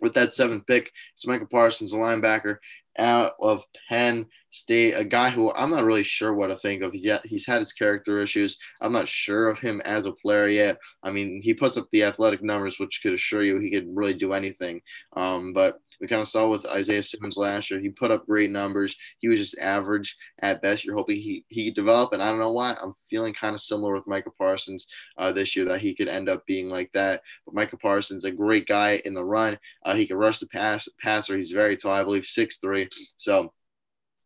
[0.01, 0.91] with that seventh pick.
[1.13, 2.57] It's Micah Parsons, a linebacker
[2.97, 6.95] out of Penn State, a guy who I'm not really sure what to think of
[6.95, 7.25] yet.
[7.25, 8.57] He's had his character issues.
[8.81, 10.77] I'm not sure of him as a player yet.
[11.03, 14.13] I mean, he puts up the athletic numbers, which could assure you he could really
[14.13, 14.81] do anything.
[15.15, 17.79] Um, but we kind of saw with Isaiah Simmons last year.
[17.79, 18.95] He put up great numbers.
[19.19, 20.83] He was just average at best.
[20.83, 22.13] You're hoping he, he develop.
[22.13, 22.75] And I don't know why.
[22.81, 26.29] I'm feeling kind of similar with Micah Parsons uh, this year that he could end
[26.29, 27.21] up being like that.
[27.45, 29.57] But Micah Parsons, a great guy in the run.
[29.83, 31.35] Uh, he can rush the pass, passer.
[31.35, 32.89] He's very tall, I believe, six three.
[33.17, 33.53] So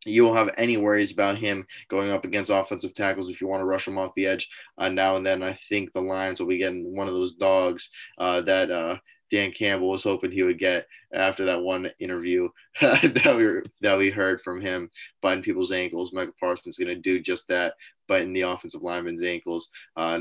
[0.05, 3.61] you won't have any worries about him going up against offensive tackles if you want
[3.61, 5.43] to rush him off the edge uh, now and then.
[5.43, 8.97] I think the Lions will be getting one of those dogs uh, that uh,
[9.31, 12.49] Dan Campbell was hoping he would get after that one interview
[12.81, 14.89] that we that we heard from him
[15.21, 16.13] biting people's ankles.
[16.13, 17.73] Micah Parsons is going to do just that,
[18.07, 20.19] biting the offensive lineman's ankles uh,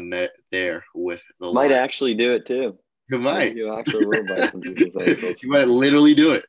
[0.50, 1.72] there with the might line.
[1.72, 2.78] actually do it too.
[3.08, 3.56] He might.
[3.56, 5.40] You actually will bite some people's ankles.
[5.40, 6.44] he might literally do it.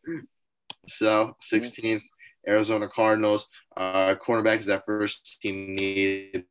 [0.88, 2.02] So 16th,
[2.48, 3.48] Arizona Cardinals.
[3.78, 6.43] Uh, cornerback is that first team need.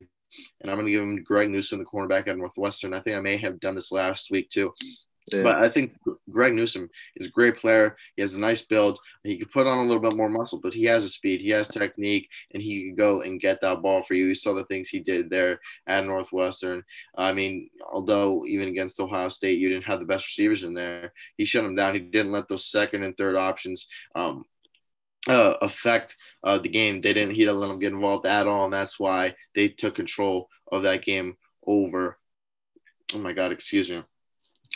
[0.61, 2.95] And I'm going to give him Greg Newsome, the cornerback at Northwestern.
[2.95, 4.73] I think I may have done this last week too.
[5.33, 5.43] Yeah.
[5.43, 5.93] But I think
[6.31, 7.97] Greg Newsome is a great player.
[8.17, 8.99] He has a nice build.
[9.25, 11.51] He could put on a little bit more muscle, but he has a speed, he
[11.51, 14.27] has technique, and he can go and get that ball for you.
[14.27, 16.83] You saw the things he did there at Northwestern.
[17.17, 21.13] I mean, although even against Ohio State, you didn't have the best receivers in there,
[21.37, 21.95] he shut them down.
[21.95, 24.45] He didn't let those second and third options um,
[25.29, 27.01] uh, affect uh, the game.
[27.01, 27.35] They didn't.
[27.35, 30.83] He didn't let them get involved at all, and that's why they took control of
[30.85, 31.37] that game
[31.67, 32.19] over.
[33.15, 33.53] Oh my God!
[33.53, 34.03] Excuse me.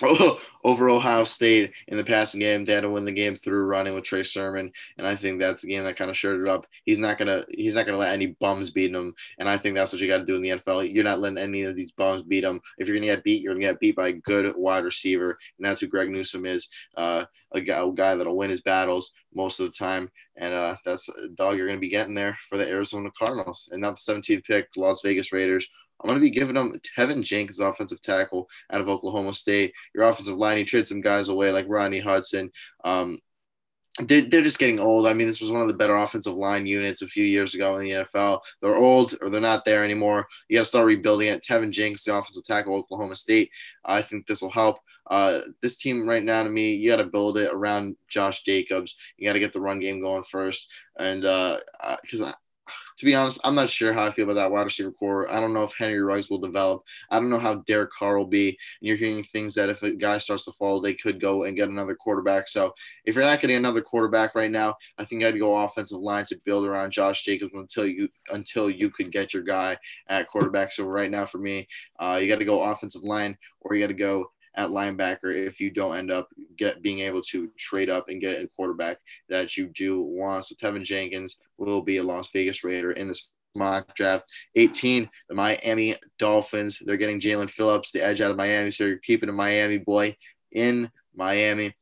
[0.65, 2.65] over Ohio State in the passing game.
[2.65, 5.63] They had to win the game through running with Trey Sermon, and I think that's
[5.63, 6.67] the game that kind of shirted it up.
[6.85, 9.93] He's not gonna he's not gonna let any bums beat him, and I think that's
[9.93, 10.93] what you got to do in the NFL.
[10.93, 12.61] You're not letting any of these bums beat him.
[12.79, 15.67] If you're gonna get beat, you're gonna get beat by a good wide receiver, and
[15.67, 16.69] that's who Greg Newsome is.
[16.97, 20.77] Uh, a guy, a guy that'll win his battles most of the time, and uh,
[20.87, 24.13] that's a dog you're gonna be getting there for the Arizona Cardinals, and not the
[24.13, 25.69] 17th pick, Las Vegas Raiders.
[26.03, 29.73] I'm going to be giving them Teven Jenkins, offensive tackle out of Oklahoma State.
[29.95, 32.51] Your offensive line, he traded some guys away like Rodney Hudson.
[32.85, 33.19] Um,
[34.01, 35.07] they're, they're just getting old.
[35.07, 37.77] I mean, this was one of the better offensive line units a few years ago
[37.77, 38.41] in the NFL.
[38.61, 40.27] They're old or they're not there anymore.
[40.49, 41.43] You got to start rebuilding it.
[41.43, 43.51] Teven Jenkins, the offensive tackle, Oklahoma State.
[43.85, 44.79] I think this will help.
[45.11, 48.97] Uh, this team right now, to me, you got to build it around Josh Jacobs.
[49.19, 52.33] You got to get the run game going first, and because uh,
[52.99, 55.31] to be honest, I'm not sure how I feel about that wide receiver core.
[55.31, 56.83] I don't know if Henry Ruggs will develop.
[57.11, 58.49] I don't know how Derek Carr will be.
[58.49, 61.57] And you're hearing things that if a guy starts to fall, they could go and
[61.57, 62.49] get another quarterback.
[62.49, 62.73] So
[63.05, 66.41] if you're not getting another quarterback right now, I think I'd go offensive line to
[66.45, 69.77] build around Josh Jacobs until you until you could get your guy
[70.09, 70.73] at quarterback.
[70.73, 71.67] So right now for me,
[71.99, 75.61] uh, you got to go offensive line or you got to go at linebacker if
[75.61, 79.57] you don't end up get being able to trade up and get a quarterback that
[79.57, 80.45] you do want.
[80.45, 84.27] So Teven Jenkins will be a Las Vegas Raider in this mock draft.
[84.57, 86.81] 18, the Miami Dolphins.
[86.85, 88.71] They're getting Jaelan Phillips, the edge out of Miami.
[88.71, 90.17] So you're keeping a Miami boy
[90.53, 91.75] in Miami.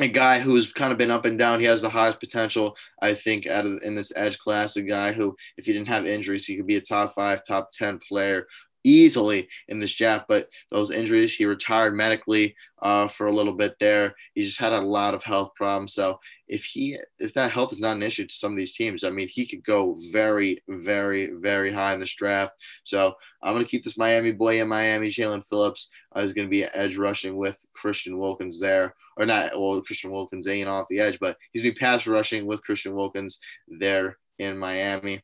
[0.00, 1.60] A guy who's kind of been up and down.
[1.60, 4.74] He has the highest potential, I think, out of in this edge class.
[4.76, 7.70] A guy who, if he didn't have injuries, he could be a top five, top
[7.72, 8.48] ten player
[8.84, 10.26] easily in this draft.
[10.28, 14.14] But those injuries, he retired medically uh, for a little bit there.
[14.34, 15.94] He just had a lot of health problems.
[15.94, 19.02] So if he if that health is not an issue to some of these teams,
[19.02, 22.52] I mean, he could go very, very, very high in this draft.
[22.84, 25.08] So I'm gonna keep this Miami boy in Miami.
[25.08, 29.52] Jaelan Phillips uh, is gonna be edge rushing with Christian Wilkins there, or not?
[29.58, 32.94] Well, Christian Wilkins ain't off the edge, but he's gonna be pass rushing with Christian
[32.94, 35.22] Wilkins there in Miami.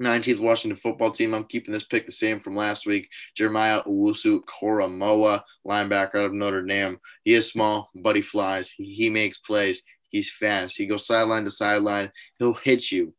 [0.00, 1.34] 19th Washington football team.
[1.34, 3.08] I'm keeping this pick the same from last week.
[3.34, 6.98] Jeremiah Owusu Koramoah, linebacker out of Notre Dame.
[7.24, 8.70] He is small, but he flies.
[8.70, 9.82] He, he makes plays.
[10.08, 10.76] He's fast.
[10.76, 12.12] He goes sideline to sideline.
[12.38, 13.14] He'll hit you.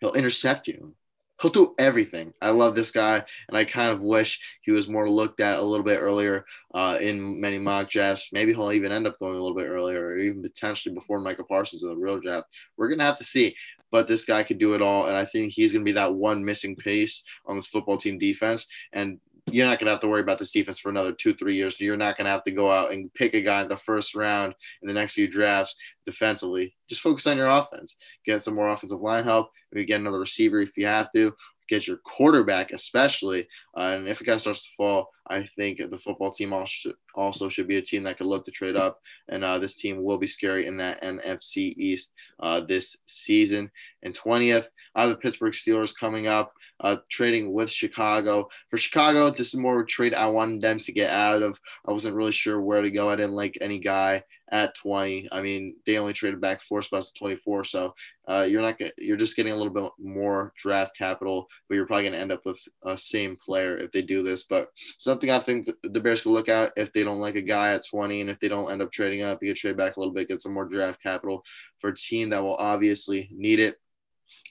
[0.00, 0.94] He'll intercept you.
[1.42, 2.32] He'll do everything.
[2.40, 5.62] I love this guy, and I kind of wish he was more looked at a
[5.62, 8.28] little bit earlier uh, in many mock drafts.
[8.32, 11.42] Maybe he'll even end up going a little bit earlier, or even potentially before Micah
[11.42, 12.46] Parsons in the real draft.
[12.76, 13.56] We're gonna have to see
[13.90, 15.06] but this guy could do it all.
[15.06, 18.18] And I think he's going to be that one missing piece on this football team
[18.18, 18.66] defense.
[18.92, 19.18] And
[19.50, 21.78] you're not going to have to worry about this defense for another two, three years.
[21.78, 24.14] You're not going to have to go out and pick a guy in the first
[24.14, 26.74] round in the next few drafts defensively.
[26.88, 27.96] Just focus on your offense.
[28.24, 29.50] Get some more offensive line help.
[29.70, 31.34] Maybe get another receiver if you have to
[31.68, 33.48] get your quarterback, especially.
[33.76, 37.48] Uh, and if a guy starts to fall, I think the football team also also
[37.48, 39.00] should be a team that could look to trade up.
[39.28, 43.70] And uh, this team will be scary in that NFC East uh, this season.
[44.02, 48.48] And 20th, I have the Pittsburgh Steelers coming up, uh, trading with Chicago.
[48.70, 51.58] For Chicago, this is more of a trade I wanted them to get out of.
[51.86, 53.08] I wasn't really sure where to go.
[53.08, 55.28] I didn't like any guy at 20.
[55.32, 57.64] I mean, they only traded back four spots to 24.
[57.64, 57.94] So
[58.28, 62.04] uh, you're not you're just getting a little bit more draft capital, but you're probably
[62.04, 64.44] going to end up with a same player if they do this.
[64.44, 64.68] But
[65.14, 67.86] something I think the Bears could look at if they don't like a guy at
[67.86, 70.12] 20, and if they don't end up trading up, you could trade back a little
[70.12, 71.44] bit, get some more draft capital
[71.78, 73.76] for a team that will obviously need it.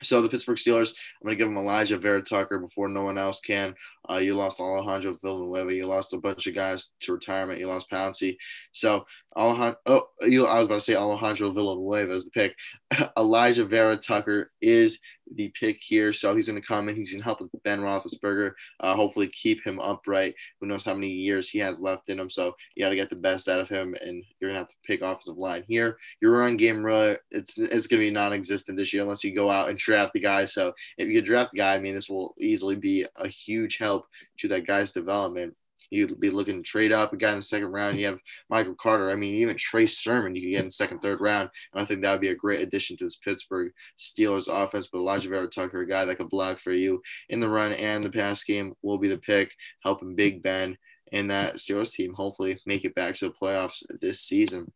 [0.02, 3.42] So the Pittsburgh Steelers, I'm going to give them Alijah Vera-Tucker before no one else
[3.42, 3.76] can.
[4.10, 5.74] Uh, you lost Alejandro Villanueva.
[5.74, 7.60] You lost a bunch of guys to retirement.
[7.60, 8.38] You lost Pouncey.
[8.72, 9.04] So
[9.36, 12.56] Alejandro, oh, you, I was about to say Alejandro Villanueva is the pick.
[13.18, 15.00] Alijah Vera-Tucker is
[15.36, 16.14] the pick here.
[16.14, 18.52] So he's going to come and he's going to help with Ben Roethlisberger.
[18.80, 20.36] Uh, hopefully keep him upright.
[20.60, 22.30] Who knows how many years he has left in him.
[22.30, 24.68] So you got to get the best out of him, and you're going to have
[24.68, 25.98] to pick offensive line here.
[26.22, 29.50] Your run game, really, it's it's going to be non-existent this year unless you go
[29.50, 30.46] out and draft the guy.
[30.46, 34.06] So if you draft the guy, I mean, this will easily be a huge help
[34.40, 35.56] to that guy's development.
[35.94, 37.98] You'd be looking to trade up a guy in the second round.
[37.98, 39.10] You have Michael Carter.
[39.10, 41.50] I mean, even Trey Sermon you can get in second, third round.
[41.74, 44.88] And I think that would be a great addition to this Pittsburgh Steelers offense.
[44.88, 48.10] But Alijah Vera-Tucker, a guy that could block for you in the run and the
[48.10, 49.54] pass game, will be the pick,
[49.84, 50.78] helping Big Ben
[51.14, 54.72] and that Steelers team hopefully make it back to the playoffs this season.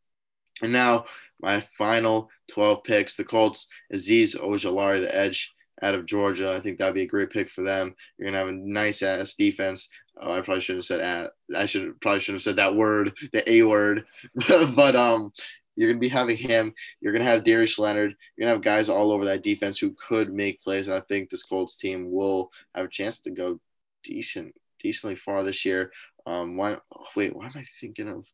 [0.62, 1.06] And now
[1.42, 5.52] my final 12 picks, the Colts, Azeez Ojulari, the edge
[5.82, 6.56] out of Georgia.
[6.56, 7.96] I think that'd be a great pick for them.
[8.18, 9.90] You're gonna have a nice ass defense.
[10.20, 11.32] Oh, I probably shouldn't have said at.
[11.56, 14.06] I should probably should have said that word, the A word.
[14.76, 15.32] but um,
[15.76, 16.74] you're gonna be having him.
[17.02, 18.16] You're gonna have Darius Leonard.
[18.36, 20.88] You're gonna have guys all over that defense who could make plays.
[20.88, 23.60] And I think this Colts team will have a chance to go
[24.04, 25.92] decent, decently far this year.
[26.26, 26.78] Um, why?
[27.16, 28.26] Wait, why am I thinking of?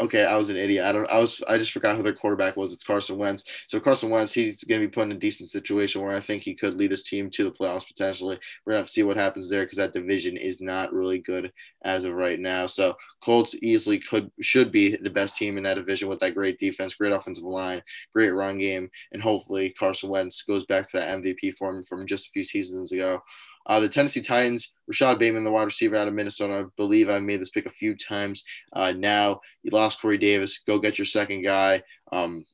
[0.00, 0.84] Okay, I was an idiot.
[0.84, 1.08] I don't.
[1.08, 1.42] I was.
[1.48, 2.72] I just forgot who their quarterback was.
[2.72, 3.44] It's Carson Wentz.
[3.66, 6.42] So Carson Wentz, he's going to be put in a decent situation where I think
[6.42, 8.38] he could lead his team to the playoffs potentially.
[8.64, 11.52] We're gonna have to see what happens there because that division is not really good
[11.84, 12.66] as of right now.
[12.66, 16.58] So Colts easily could should be the best team in that division with that great
[16.58, 21.18] defense, great offensive line, great run game, and hopefully Carson Wentz goes back to that
[21.18, 23.22] MVP form from just a few seasons ago.
[23.66, 26.54] Uh, the Tennessee Titans, Rashod Bateman, the wide receiver out of Minnesota.
[26.54, 29.40] I believe I've made this pick a few times uh, now.
[29.62, 30.60] You lost Corey Davis.
[30.66, 31.82] Go get your second guy.
[32.12, 32.44] Um,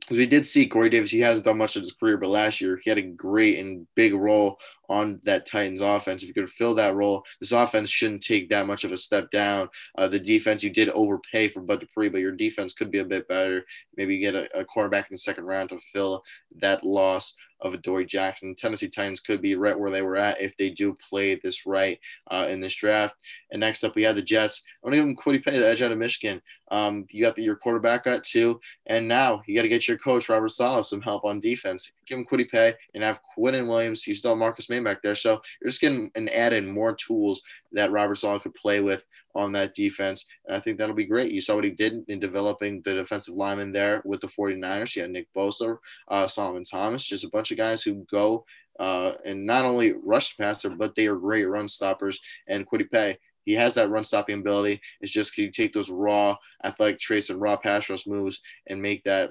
[0.00, 2.60] because we did see Corey Davis, he hasn't done much of his career, but last
[2.60, 4.58] year he had a great and big role
[4.92, 6.22] on that Titans offense.
[6.22, 9.30] If you could fill that role, this offense shouldn't take that much of a step
[9.30, 9.70] down.
[9.96, 13.04] Uh, the defense, you did overpay for Bud Dupree, but your defense could be a
[13.04, 13.64] bit better.
[13.96, 16.22] Maybe get a, a cornerback in the second round to fill
[16.60, 18.54] that loss of Adoree Jackson.
[18.54, 21.98] Tennessee Titans could be right where they were at if they do play this right
[22.30, 23.14] uh, in this draft.
[23.50, 24.64] And next up, we have the Jets.
[24.82, 26.42] I'm going to give them Kwity Paye, the edge out of Michigan.
[26.70, 29.98] Um, you got the, your quarterback at two, and now you got to get your
[29.98, 31.92] coach Robert Saleh some help on defense.
[32.06, 34.06] Give him Kwity Paye and have Quinnen Williams.
[34.06, 37.42] You still have Marcus Back there, so you're just getting and adding more tools
[37.72, 40.26] that Robert Saleh could play with on that defense.
[40.46, 41.32] And I think that'll be great.
[41.32, 44.96] You saw what he did in developing the defensive lineman there with the 49ers.
[44.96, 48.44] You had Nick Bosa, uh, Solomon Thomas, just a bunch of guys who go
[48.78, 52.18] uh, and not only rush the passer, but they are great run stoppers.
[52.48, 54.80] And Kwity Paye, he has that run stopping ability.
[55.00, 58.80] It's just can you take those raw athletic traits and raw pass rush moves and
[58.80, 59.30] make that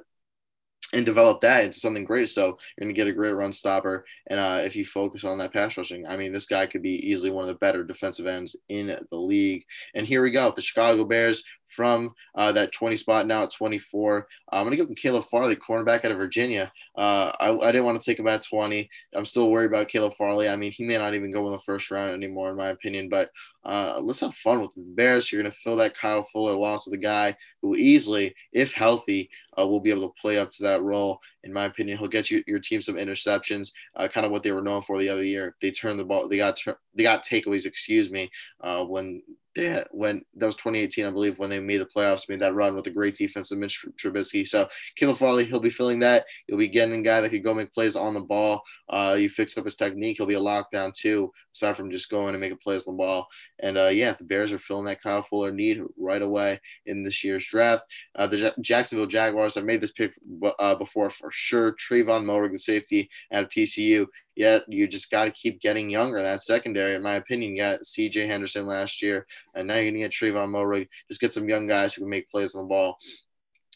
[0.93, 2.29] and develop that into something great.
[2.29, 4.05] So you're going to get a great run stopper.
[4.27, 7.09] And uh, if you focus on that pass rushing, I mean, this guy could be
[7.09, 9.63] easily one of the better defensive ends in the league.
[9.95, 10.51] And here we go.
[10.55, 14.27] The Chicago Bears from uh, that 20 spot now at 24.
[14.51, 16.71] I'm going to give them Caleb Farley, cornerback out of Virginia.
[16.95, 18.89] Uh, I, I, didn't want to take him at 20.
[19.13, 20.49] I'm still worried about Caleb Farley.
[20.49, 23.09] I mean, he may not even go in the first round anymore, in my opinion.
[23.09, 23.29] But
[23.63, 25.31] uh, let's have fun with the Bears.
[25.31, 29.29] You're going to fill that Kyle Fuller loss with a guy who easily, if healthy,
[29.57, 31.19] uh, will be able to play up to that role.
[31.43, 34.51] In my opinion, he'll get you your team some interceptions, uh, kind of what they
[34.51, 35.55] were known for the other year.
[35.61, 36.59] They turned the ball, they got
[36.95, 38.31] they got takeaways, excuse me,
[38.61, 39.21] uh, when
[39.55, 42.75] they when that was 2018, I believe, when they made the playoffs, made that run
[42.75, 44.47] with a great defense of Mitch Trubisky.
[44.47, 46.25] So Caleb Farley, he'll be filling that.
[46.47, 48.61] He'll be getting a guy that could go make plays on the ball.
[48.89, 52.33] Uh, you fix up his technique, he'll be a lockdown too, aside from just going
[52.33, 53.27] and making plays on the ball.
[53.59, 57.23] And uh, yeah, the Bears are filling that Kyle Fuller need right away in this
[57.23, 57.83] year's draft.
[58.15, 60.13] Uh, the J- Jacksonville Jaguars, I made this pick
[60.59, 61.73] uh, before for sure.
[61.73, 64.07] Trevon Moehrig, the safety out of TCU.
[64.35, 66.21] Yet you just got to keep getting younger.
[66.21, 68.27] That secondary, in my opinion, you got C.J.
[68.27, 70.87] Henderson last year, and now you're gonna get Trevon Moehrig.
[71.09, 72.97] Just get some young guys who can make plays on the ball,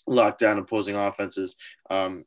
[0.07, 1.55] lock down opposing offenses.
[1.89, 2.25] Um,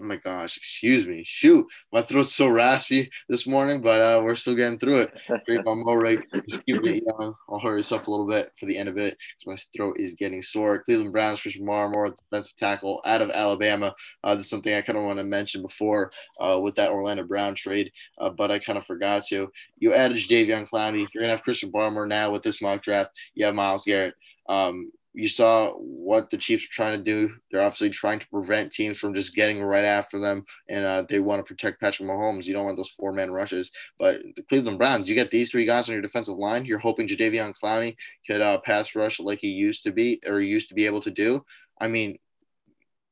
[0.00, 1.24] Oh my gosh, excuse me.
[1.24, 5.12] Shoot, my throat's so raspy this morning, but uh, we're still getting through it.
[5.44, 6.22] Great on Moehrig.
[6.48, 7.34] Just keep it young.
[7.48, 9.96] I'll hurry this up a little bit for the end of it because my throat
[9.98, 10.82] is getting sore.
[10.82, 13.92] Cleveland Browns, Christian Barmore, defensive tackle out of Alabama.
[14.22, 17.24] Uh, this is something I kind of want to mention before uh, with that Orlando
[17.24, 19.50] Brown trade, uh, but I kind of forgot to.
[19.78, 21.08] You added Jadeveon Clowney.
[21.12, 23.10] You're going to have Christian Barmore now with this mock draft.
[23.34, 24.14] You have Myles Garrett.
[24.48, 27.34] Um, you saw what the Chiefs are trying to do.
[27.50, 31.18] They're obviously trying to prevent teams from just getting right after them, and uh, they
[31.18, 32.44] want to protect Patrick Mahomes.
[32.44, 33.72] You don't want those four man rushes.
[33.98, 36.66] But the Cleveland Browns, you get these three guys on your defensive line.
[36.66, 37.96] You're hoping Jadeveon Clowney
[38.28, 41.10] could uh, pass rush like he used to be or used to be able to
[41.10, 41.44] do.
[41.80, 42.20] I mean,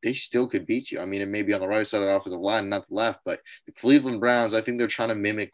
[0.05, 1.01] they still could beat you.
[1.01, 2.95] I mean, it may be on the right side of the offensive line, not the
[2.95, 5.51] left, but the Cleveland Browns, I think they're trying to mimic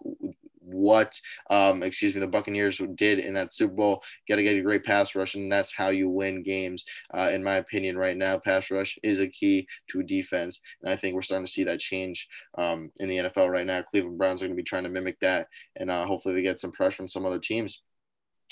[0.72, 1.18] what,
[1.50, 4.02] um, excuse me, the Buccaneers did in that Super Bowl.
[4.28, 6.84] Got to get a great pass rush, and that's how you win games.
[7.12, 10.96] Uh, in my opinion, right now, pass rush is a key to defense, and I
[10.96, 13.82] think we're starting to see that change um, in the NFL right now.
[13.82, 16.60] Cleveland Browns are going to be trying to mimic that, and uh, hopefully they get
[16.60, 17.82] some pressure from some other teams.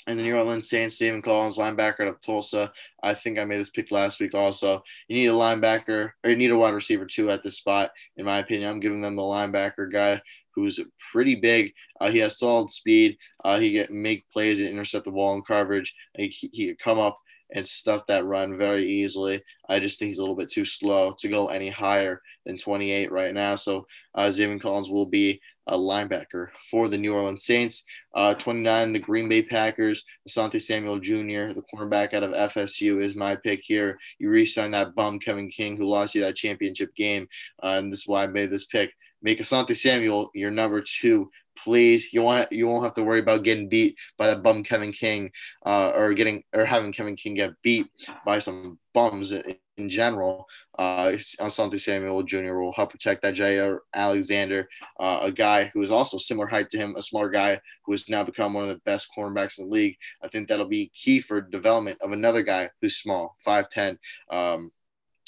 [0.07, 2.71] And the New Orleans Saints, Zaven Collins, linebacker out of Tulsa.
[3.03, 4.81] I think I made this pick last week also.
[5.07, 8.25] You need a linebacker, or you need a wide receiver too at this spot, in
[8.25, 8.71] my opinion.
[8.71, 10.19] I'm giving them the linebacker guy
[10.55, 10.79] who's
[11.11, 11.73] pretty big.
[11.99, 13.17] Uh, he has solid speed.
[13.43, 15.93] Uh, he can make plays and intercept the ball in coverage.
[16.15, 17.17] He, he could come up
[17.53, 19.43] and stuff that run very easily.
[19.67, 23.11] I just think he's a little bit too slow to go any higher than 28
[23.11, 23.55] right now.
[23.55, 27.83] So uh, Zaven Collins will be a linebacker for the New Orleans Saints.
[28.13, 30.03] Uh, 29, the Green Bay Packers.
[30.27, 33.97] Asante Samuel Jr., the cornerback out of FSU, is my pick here.
[34.17, 37.27] You re-signed that bum Kevin King, who lost you that championship game,
[37.63, 38.91] uh, and this is why I made this pick.
[39.21, 41.29] Make Asante Samuel your number two
[41.63, 44.91] please you want you won't have to worry about getting beat by that bum Kevin
[44.91, 45.31] King
[45.65, 47.87] uh, or getting or having Kevin King get beat
[48.25, 50.45] by some bums in, in general.
[50.77, 52.53] Uh, Asante Samuel Jr.
[52.55, 54.67] will help protect that Jaire Alexander,
[54.99, 58.09] uh, a guy who is also similar height to him, a smart guy who has
[58.09, 59.97] now become one of the best cornerbacks in the league.
[60.23, 63.97] I think that'll be key for development of another guy who's small, 5'10.
[64.31, 64.71] Um,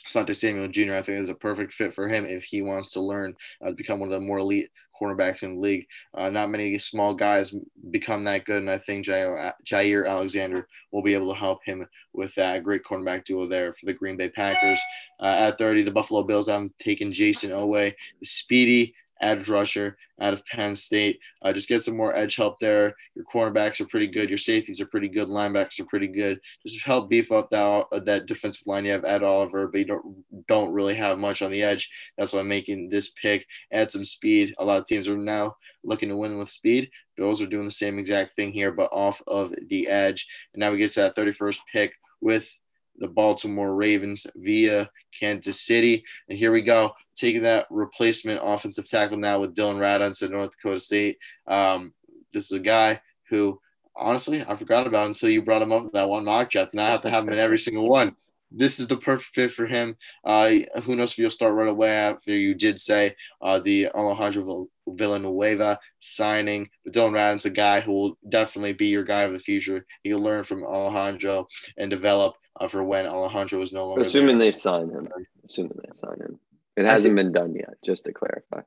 [0.07, 0.93] Asante Samuel Jr.
[0.93, 3.75] I think is a perfect fit for him if he wants to learn uh, to
[3.75, 5.87] become one of the more elite cornerbacks in the league.
[6.13, 7.55] Uh, not many small guys
[7.91, 11.87] become that good, and I think Jair, Jaire Alexander will be able to help him
[12.13, 14.79] with that great cornerback duo there for the Green Bay Packers.
[15.19, 18.93] Uh, at 30, the Buffalo Bills, I'm taking Jason Oweh, the speedy
[19.23, 21.19] edge rusher out of Penn State.
[21.41, 22.95] Uh, just get some more edge help there.
[23.15, 24.29] Your cornerbacks are pretty good.
[24.29, 25.27] Your safeties are pretty good.
[25.27, 26.39] Linebackers are pretty good.
[26.65, 28.85] Just help beef up that uh, that defensive line.
[28.85, 31.89] You have Ed Oliver, but you don't don't really have much on the edge.
[32.17, 33.45] That's why I'm making this pick.
[33.71, 34.53] Add some speed.
[34.59, 36.91] A lot of teams are now looking to win with speed.
[37.15, 40.27] Bills are doing the same exact thing here, but off of the edge.
[40.53, 42.51] And now we get to that 31st pick with
[42.97, 46.03] the Baltimore Ravens via Kansas City.
[46.29, 50.51] And here we go, taking that replacement offensive tackle now with Dillon Radunz at North
[50.51, 51.17] Dakota State.
[51.47, 51.93] Um,
[52.31, 53.59] this is a guy who,
[53.95, 56.73] honestly, I forgot about until you brought him up that one mock draft.
[56.73, 58.15] Now I have to have him in every single one.
[58.55, 59.97] This is the perfect fit for him.
[60.23, 60.51] Uh,
[60.83, 65.79] who knows if you'll start right away after you did say uh, the Alejandro Villanueva
[65.99, 66.69] signing.
[66.83, 69.87] But Dillon Radunz, a guy who will definitely be your guy of the future.
[70.03, 74.03] He'll learn from Alejandro and develop uh, for when Alejandro was no longer.
[74.03, 74.47] Assuming there.
[74.47, 75.07] they sign him.
[75.45, 76.39] Assuming they sign him.
[76.75, 77.75] It hasn't been done yet.
[77.85, 78.61] Just to clarify.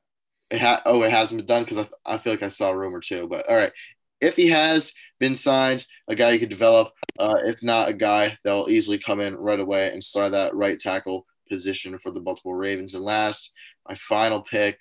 [0.50, 2.70] It ha- oh, it hasn't been done because I, th- I feel like I saw
[2.70, 3.26] a rumor too.
[3.28, 3.72] But all right,
[4.20, 6.92] if he has been signed, a guy you could develop.
[7.18, 10.78] Uh, if not, a guy that'll easily come in right away and start that right
[10.78, 12.94] tackle position for the Baltimore Ravens.
[12.94, 13.52] And last,
[13.88, 14.78] my final pick,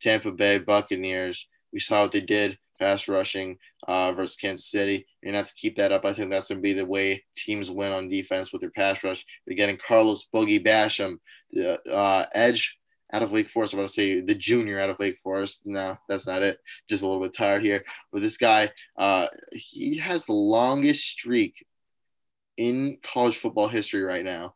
[0.00, 1.48] Tampa Bay Buccaneers.
[1.72, 5.06] We saw what they did pass rushing uh, versus Kansas City.
[5.20, 6.04] You're gonna have to keep that up.
[6.04, 9.24] I think that's gonna be the way teams win on defense with their pass rush.
[9.46, 11.18] You're getting Carlos Boogie Basham,
[11.52, 12.76] the uh, edge
[13.12, 13.72] out of Wake Forest.
[13.72, 15.62] I'm going to say the junior out of Wake Forest.
[15.64, 16.58] No, that's not it.
[16.88, 17.84] Just a little bit tired here.
[18.12, 21.64] But this guy, uh, he has the longest streak
[22.56, 24.54] in college football history right now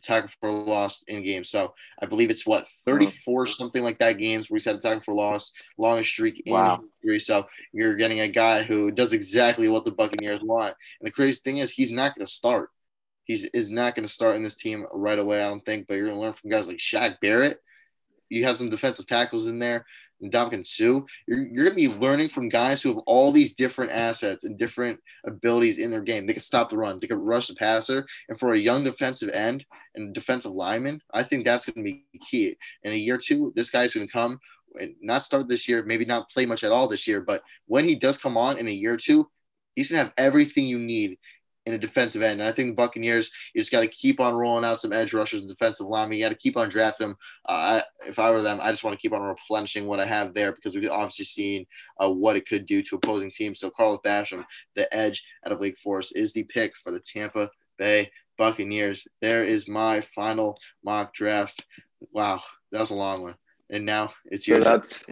[0.00, 1.50] tackle for loss in games.
[1.50, 5.00] So I believe it's what 34 something like that games where he's had a tackle
[5.00, 6.82] for loss, longest streak in wow.
[7.00, 7.20] history.
[7.20, 10.74] So you're getting a guy who does exactly what the Buccaneers want.
[11.00, 12.70] And the crazy thing is he's not going to start.
[13.24, 15.86] He's is not going to start in this team right away, I don't think.
[15.86, 17.58] But you're going to learn from guys like Shaq Barrett.
[18.28, 19.84] You have some defensive tackles in there.
[20.22, 23.92] Ndamukong Suh, you're, you're going to be learning from guys who have all these different
[23.92, 26.26] assets and different abilities in their game.
[26.26, 28.06] They can stop the run, they can rush the passer.
[28.28, 29.64] And for a young defensive end
[29.94, 32.56] and defensive lineman, I think that's going to be key.
[32.84, 34.38] In a year or two, this guy's going to come
[34.74, 37.84] and not start this year, maybe not play much at all this year, but when
[37.84, 39.28] he does come on in a year or two,
[39.74, 41.18] he's going to have everything you need
[41.66, 42.40] in a defensive end.
[42.40, 45.14] And I think the Buccaneers, you just got to keep on rolling out some edge
[45.14, 46.18] rushers and defensive linemen.
[46.18, 47.16] You got to keep on drafting them.
[47.46, 50.34] Uh, if I were them, I just want to keep on replenishing what I have
[50.34, 51.66] there because we've obviously seen
[52.00, 53.60] uh, what it could do to opposing teams.
[53.60, 54.44] So Carlos Basham,
[54.74, 59.06] the edge out of Wake Forest, is the pick for the Tampa Bay Buccaneers.
[59.20, 61.64] There is my final mock draft.
[62.12, 62.40] Wow,
[62.72, 63.34] that was a long one.
[63.70, 64.64] And now it's yours.
[64.64, 65.04] So that's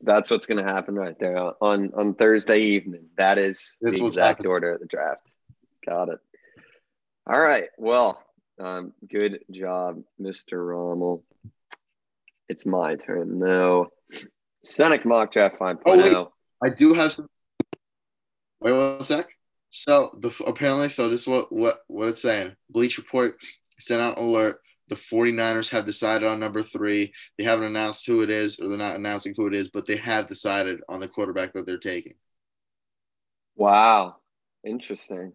[0.00, 3.04] that's what's going to happen right there on on Thursday evening.
[3.16, 5.28] That is the exact order of the draft.
[5.86, 6.18] Got it.
[7.26, 7.68] All right.
[7.78, 8.22] Well,
[8.60, 10.64] um, good job, Mr.
[10.66, 11.24] Rommel.
[12.48, 13.88] It's my turn now.
[14.64, 15.80] Seneca mock draft 5.0.
[15.86, 16.14] Oh, wait.
[16.14, 16.32] Oh.
[16.62, 17.28] I do have some.
[18.60, 19.26] Wait one sec.
[19.70, 22.54] So the apparently, so this is what what what it's saying.
[22.70, 23.34] Bleacher Report
[23.80, 24.58] sent out alert.
[24.88, 27.12] The 49ers have decided on number three.
[27.38, 29.96] They haven't announced who it is, or they're not announcing who it is, but they
[29.96, 32.14] have decided on the quarterback that they're taking.
[33.56, 34.16] Wow.
[34.64, 35.32] Interesting.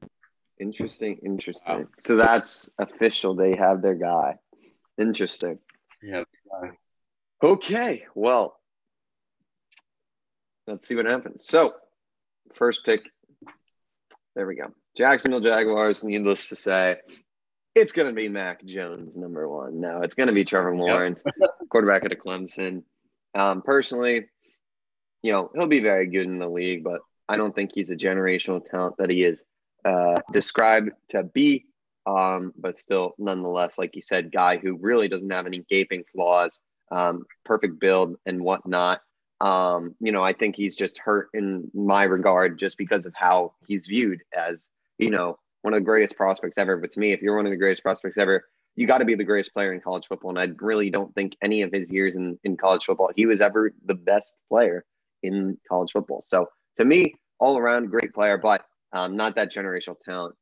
[0.59, 1.79] Interesting, interesting.
[1.79, 1.87] Wow.
[1.99, 3.35] So that's official.
[3.35, 4.35] They have their guy.
[4.97, 5.59] Interesting.
[6.01, 6.23] Yeah.
[7.43, 8.05] Okay.
[8.15, 8.59] Well,
[10.65, 11.47] let's see what happens.
[11.47, 11.73] So,
[12.53, 13.03] first pick.
[14.35, 14.73] There we go.
[14.95, 16.03] Jacksonville Jaguars.
[16.03, 16.97] Needless to say,
[17.75, 19.79] it's going to be Mac Jones, number one.
[19.79, 21.49] No, it's going to be Trevor Lawrence, yep.
[21.69, 22.83] quarterback at Clemson.
[23.35, 24.25] Um, personally,
[25.21, 27.95] you know, he'll be very good in the league, but I don't think he's a
[27.95, 29.43] generational talent that he is
[29.87, 31.65] uh, described to be,
[32.05, 36.59] um, but still, nonetheless, like you said, guy who really doesn't have any gaping flaws,
[36.91, 39.01] um, perfect build and whatnot.
[39.39, 43.53] Um, you know, I think he's just hurt in my regard just because of how
[43.67, 44.67] he's viewed as,
[44.97, 46.77] you know, one of the greatest prospects ever.
[46.77, 48.43] But to me, if you're one of the greatest prospects ever,
[48.75, 50.31] you got to be the greatest player in college football.
[50.31, 53.41] And I really don't think any of his years in, in college football, he was
[53.41, 54.85] ever the best player
[55.23, 56.21] in college football.
[56.21, 58.65] So to me, all around great player, but
[58.97, 60.35] um, not that generational talent.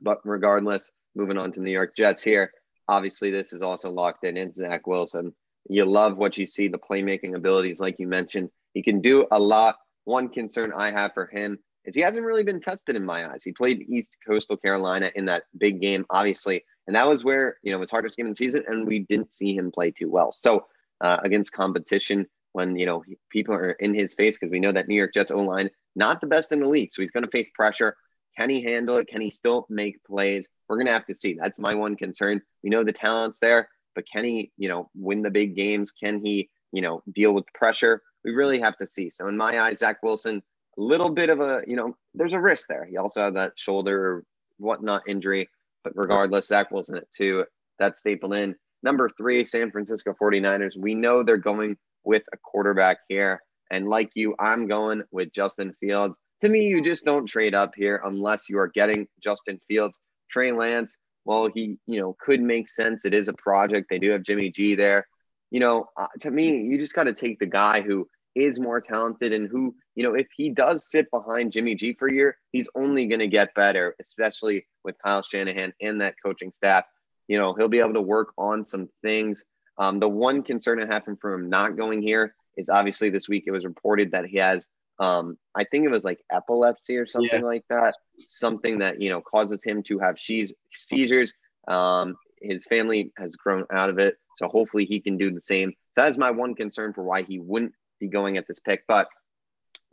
[0.00, 2.52] But regardless, moving on to New York Jets here.
[2.88, 4.36] Obviously, this is also locked in.
[4.36, 5.34] It's Zach Wilson.
[5.68, 8.50] You love what you see, the playmaking abilities, like you mentioned.
[8.74, 9.76] He can do a lot.
[10.04, 13.42] One concern I have for him is he hasn't really been tested in my eyes.
[13.44, 17.70] He played East Coastal Carolina in that big game, obviously, and that was where you
[17.70, 20.10] know it was hardest game of the season, and we didn't see him play too
[20.10, 20.32] well.
[20.32, 20.66] So
[21.00, 24.88] uh, against competition, when you know people are in his face, because we know that
[24.88, 27.30] New York Jets O line not the best in the league, so he's going to
[27.30, 27.96] face pressure.
[28.38, 29.08] Can he handle it?
[29.08, 30.48] Can he still make plays?
[30.68, 31.36] We're going to have to see.
[31.40, 32.40] That's my one concern.
[32.62, 35.92] We know the talent's there, but can he, you know, win the big games?
[35.92, 38.02] Can he, you know, deal with pressure?
[38.24, 39.10] We really have to see.
[39.10, 40.42] So in my eyes, Zach Wilson,
[40.78, 42.84] a little bit of a, you know, there's a risk there.
[42.84, 44.24] He also had that shoulder or
[44.58, 45.48] whatnot injury,
[45.82, 47.44] but regardless, Zach Wilson at two,
[47.78, 48.54] that's stapled in.
[48.82, 50.76] Number three, San Francisco 49ers.
[50.78, 53.42] We know they're going with a quarterback here.
[53.70, 57.74] And like you, I'm going with Justin Fields to me, you just don't trade up
[57.76, 59.98] here unless you are getting Justin Fields.
[60.30, 63.04] Trey Lance, well, he, you know, could make sense.
[63.04, 63.88] It is a project.
[63.90, 65.06] They do have Jimmy G there.
[65.50, 68.80] You know, uh, to me, you just got to take the guy who is more
[68.80, 72.38] talented and who, you know, if he does sit behind Jimmy G for a year,
[72.52, 76.84] he's only going to get better, especially with Kyle Shanahan and that coaching staff.
[77.28, 79.44] You know, he'll be able to work on some things.
[79.78, 83.44] Um, the one concern I have from him not going here is obviously this week
[83.46, 84.66] it was reported that he has
[85.00, 87.46] um, I think it was like epilepsy or something yeah.
[87.46, 87.96] like that,
[88.28, 91.32] something that you know causes him to have seizures.
[91.66, 95.72] Um, his family has grown out of it, so hopefully he can do the same.
[95.96, 98.84] That is my one concern for why he wouldn't be going at this pick.
[98.86, 99.08] But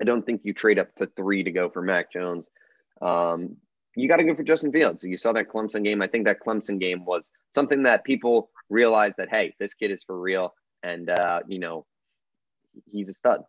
[0.01, 2.45] I don't think you trade up to three to go for Mac Jones.
[3.01, 3.55] Um,
[3.95, 5.05] you got to go for Justin Fields.
[5.05, 6.01] You saw that Clemson game.
[6.01, 10.03] I think that Clemson game was something that people realized that hey, this kid is
[10.03, 10.53] for real,
[10.83, 11.85] and uh, you know
[12.85, 13.41] he's a stud.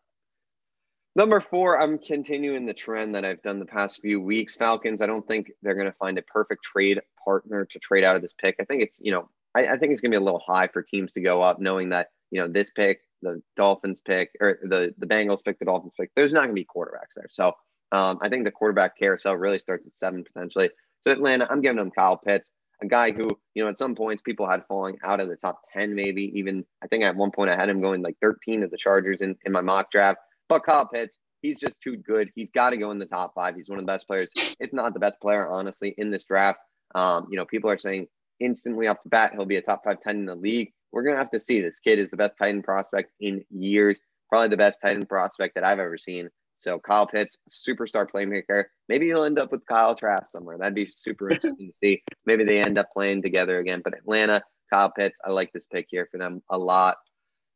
[1.17, 4.57] Number four, I'm continuing the trend that I've done the past few weeks.
[4.57, 8.15] Falcons, I don't think they're going to find a perfect trade partner to trade out
[8.15, 8.57] of this pick.
[8.61, 10.69] I think it's, you know, I, I think it's going to be a little high
[10.69, 14.61] for teams to go up, knowing that, you know, this pick, the Dolphins pick, or
[14.63, 17.27] the, the Bengals pick, the Dolphins pick, there's not going to be quarterbacks there.
[17.31, 17.49] So
[17.91, 20.71] um, I think the quarterback carousel really starts at seven potentially.
[21.01, 22.53] So Atlanta, I'm giving them Kyle Pitts,
[22.83, 25.61] a guy who, you know, at some points people had falling out of the top
[25.73, 28.71] 10, maybe even, I think at one point I had him going like 13 of
[28.71, 30.19] the Chargers in, in my mock draft.
[30.49, 32.31] But Kyle Pitts, he's just too good.
[32.35, 33.55] He's got to go in the top five.
[33.57, 36.61] He's one of the best players, if not the best player, honestly, in this draft.
[36.95, 38.07] Um, you know, people are saying
[38.41, 40.73] instantly off the bat he'll be a top five ten in the league.
[40.93, 41.61] We're gonna have to see.
[41.61, 44.01] This kid is the best tight end prospect in years,
[44.31, 46.31] probably the best tight end prospect that I've ever seen.
[46.59, 48.65] So Kyle Pitts, superstar playmaker.
[48.89, 50.59] Maybe he'll end up with Kyle Trask somewhere.
[50.59, 52.03] That'd be super interesting to see.
[52.27, 53.81] Maybe they end up playing together again.
[53.83, 54.43] But Atlanta,
[54.73, 56.97] Kyle Pitts, I like this pick here for them a lot.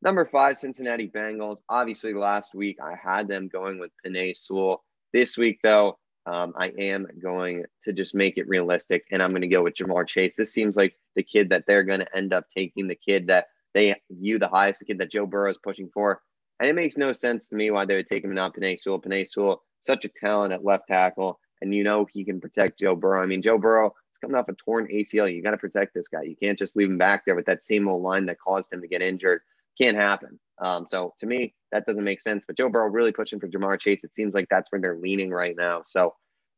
[0.02, 1.58] Number five, Cincinnati Bengals.
[1.68, 4.82] Obviously, last week I had them going with Penei Sewell.
[5.12, 9.42] This week, though, um, I am going to just make it realistic, and I'm going
[9.42, 10.34] to go with Ja'Marr Chase.
[10.36, 13.46] This seems like the kid that they're going to end up taking, the kid that
[13.74, 16.20] they view the highest, the kid that Joe Burrow is pushing for.
[16.62, 19.00] And it makes no sense to me why they would take him not Penei Sewell.
[19.00, 22.94] Penei Sewell, such a talent at left tackle, and you know he can protect Joe
[22.94, 23.20] Burrow.
[23.20, 25.34] I mean, Joe Burrow is coming off a torn ACL.
[25.34, 26.22] You got to protect this guy.
[26.22, 28.80] You can't just leave him back there with that same old line that caused him
[28.80, 29.40] to get injured
[29.80, 30.38] can't happen.
[30.58, 32.44] Um, so to me, that doesn't make sense.
[32.46, 34.04] But Joe Burrow really pushing for Ja'Marr Chase.
[34.04, 35.82] It seems like that's where they're leaning right now.
[35.86, 36.14] So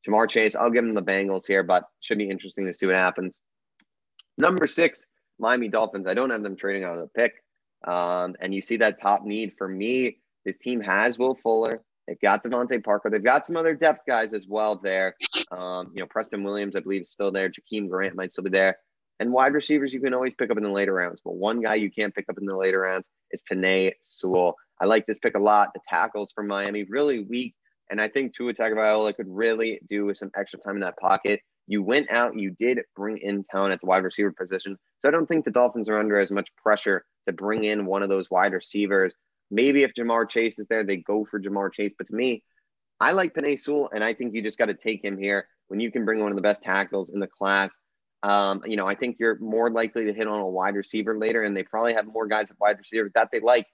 [0.06, 2.96] Ja'Marr Chase, I'll give him the Bengals here, but should be interesting to see what
[2.96, 3.38] happens.
[4.36, 5.06] Number six,
[5.38, 6.06] Miami Dolphins.
[6.06, 7.43] I don't have them trading out of the pick.
[7.86, 10.18] Um, and you see that top need for me.
[10.44, 11.82] This team has Will Fuller.
[12.06, 13.08] They've got DeVante Parker.
[13.08, 15.16] They've got some other depth guys as well there.
[15.50, 17.50] Um, you know, Preston Williams, I believe, is still there.
[17.50, 18.76] Jakeem Grant might still be there.
[19.20, 21.76] And wide receivers you can always pick up in the later rounds, but one guy
[21.76, 24.56] you can't pick up in the later rounds is Penei Sewell.
[24.80, 25.70] I like this pick a lot.
[25.72, 27.54] The tackles from Miami really weak,
[27.90, 31.40] and I think Tua Tagovailoa could really do with some extra time in that pocket.
[31.66, 35.10] You went out, you did bring in talent at the wide receiver position, so I
[35.10, 38.30] don't think the Dolphins are under as much pressure to bring in one of those
[38.30, 39.14] wide receivers.
[39.50, 41.94] Maybe if Ja'Marr Chase is there, they go for Ja'Marr Chase.
[41.96, 42.42] But to me,
[43.00, 45.80] I like Penei Sewell, and I think you just got to take him here when
[45.80, 47.76] you can bring one of the best tackles in the class.
[48.22, 51.44] Um, you know, I think you're more likely to hit on a wide receiver later,
[51.44, 53.66] and they probably have more guys at wide receiver that they like.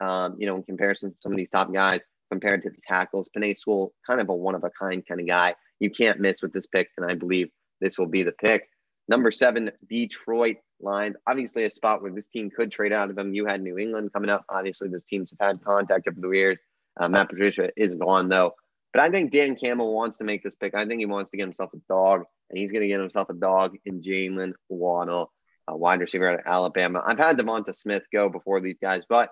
[0.00, 3.30] Um, you know, in comparison to some of these top guys compared to the tackles.
[3.36, 5.54] Penei Sewell, kind of a one of a kind kind of guy.
[5.80, 7.50] You can't miss with this pick, and I believe
[7.80, 8.68] this will be the pick.
[9.08, 10.56] Number seven, Detroit.
[10.80, 11.16] Lions.
[11.26, 13.32] Obviously, a spot where this team could trade out of them.
[13.32, 14.44] You had New England coming up.
[14.48, 16.58] Obviously, those teams have had contact over the years.
[16.98, 18.54] Uh, Matt Patricia is gone though.
[18.92, 20.74] But I think Dan Campbell wants to make this pick.
[20.74, 23.28] I think he wants to get himself a dog, and he's going to get himself
[23.28, 25.32] a dog in Jaylen Waddle,
[25.68, 27.02] a wide receiver out of Alabama.
[27.06, 29.30] I've had Devonta Smith go before these guys, but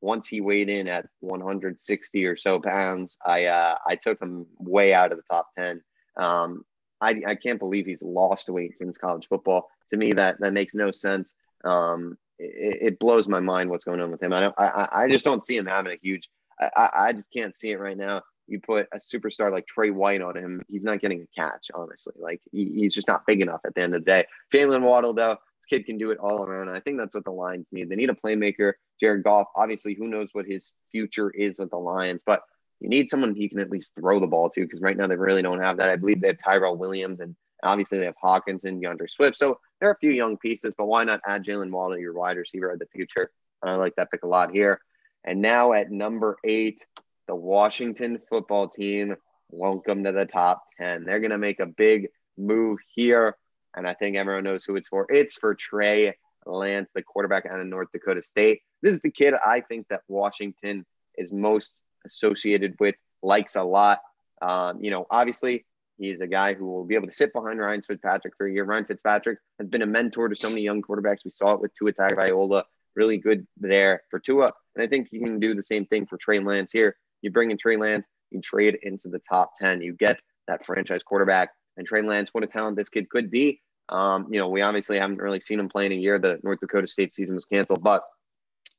[0.00, 4.92] once he weighed in at 160 or so pounds, I uh, I took him way
[4.94, 5.82] out of the top 10.
[6.16, 6.64] Um,
[7.00, 9.70] I, I can't believe he's lost weight since college football.
[9.90, 11.32] To me, that that makes no sense.
[11.64, 14.32] Um, it, it, blows my mind what's going on with him.
[14.32, 14.54] I don't.
[14.58, 16.30] I, I just don't see him having a huge.
[16.60, 18.22] I, I just can't see it right now.
[18.46, 21.70] You put a superstar like Trey White on him, he's not getting a catch.
[21.74, 24.26] Honestly, like he, he's just not big enough at the end of the day.
[24.52, 25.36] Jaylen Waddle, though,
[25.70, 26.68] kid can do it all around.
[26.68, 27.88] I think that's what the Lions need.
[27.88, 28.72] They need a playmaker.
[28.98, 32.42] Jared Goff, obviously, who knows what his future is with the Lions, but
[32.80, 35.16] you need someone he can at least throw the ball to because right now they
[35.16, 35.90] really don't have that.
[35.90, 39.36] I believe they have Tyrell Williams and obviously they have Hawkins and D'Andre Swift.
[39.36, 42.38] So there are a few young pieces, but why not add Jaylen Waddle, your wide
[42.38, 43.30] receiver of the future?
[43.62, 44.80] I like that pick a lot here.
[45.24, 46.84] And now at number eight,
[47.26, 49.14] the Washington football team.
[49.50, 51.04] Welcome to the top 10.
[51.04, 52.08] They're going to make a big
[52.38, 53.36] move here.
[53.76, 55.06] And I think everyone knows who it's for.
[55.08, 56.14] It's for Trey
[56.46, 58.62] Lance, the quarterback out of North Dakota State.
[58.82, 60.84] This is the kid I think that Washington
[61.16, 64.00] is most associated with, likes a lot.
[64.42, 65.66] Um, you know, obviously,
[65.98, 68.64] he's a guy who will be able to sit behind Ryan Fitzpatrick for a year.
[68.64, 71.24] Ryan Fitzpatrick has been a mentor to so many young quarterbacks.
[71.24, 72.64] We saw it with Tua Tagovailoa,
[72.96, 74.52] really good there for Tua.
[74.74, 76.96] And I think he can do the same thing for Trey Lance here.
[77.22, 79.82] You bring in Trey Lance, you trade into the top 10.
[79.82, 80.18] You get
[80.48, 81.50] that franchise quarterback.
[81.80, 83.62] And Trey Lance, what a talent this kid could be.
[83.88, 86.18] Um, you know, we obviously haven't really seen him play in a year.
[86.18, 88.04] The North Dakota State season was canceled, but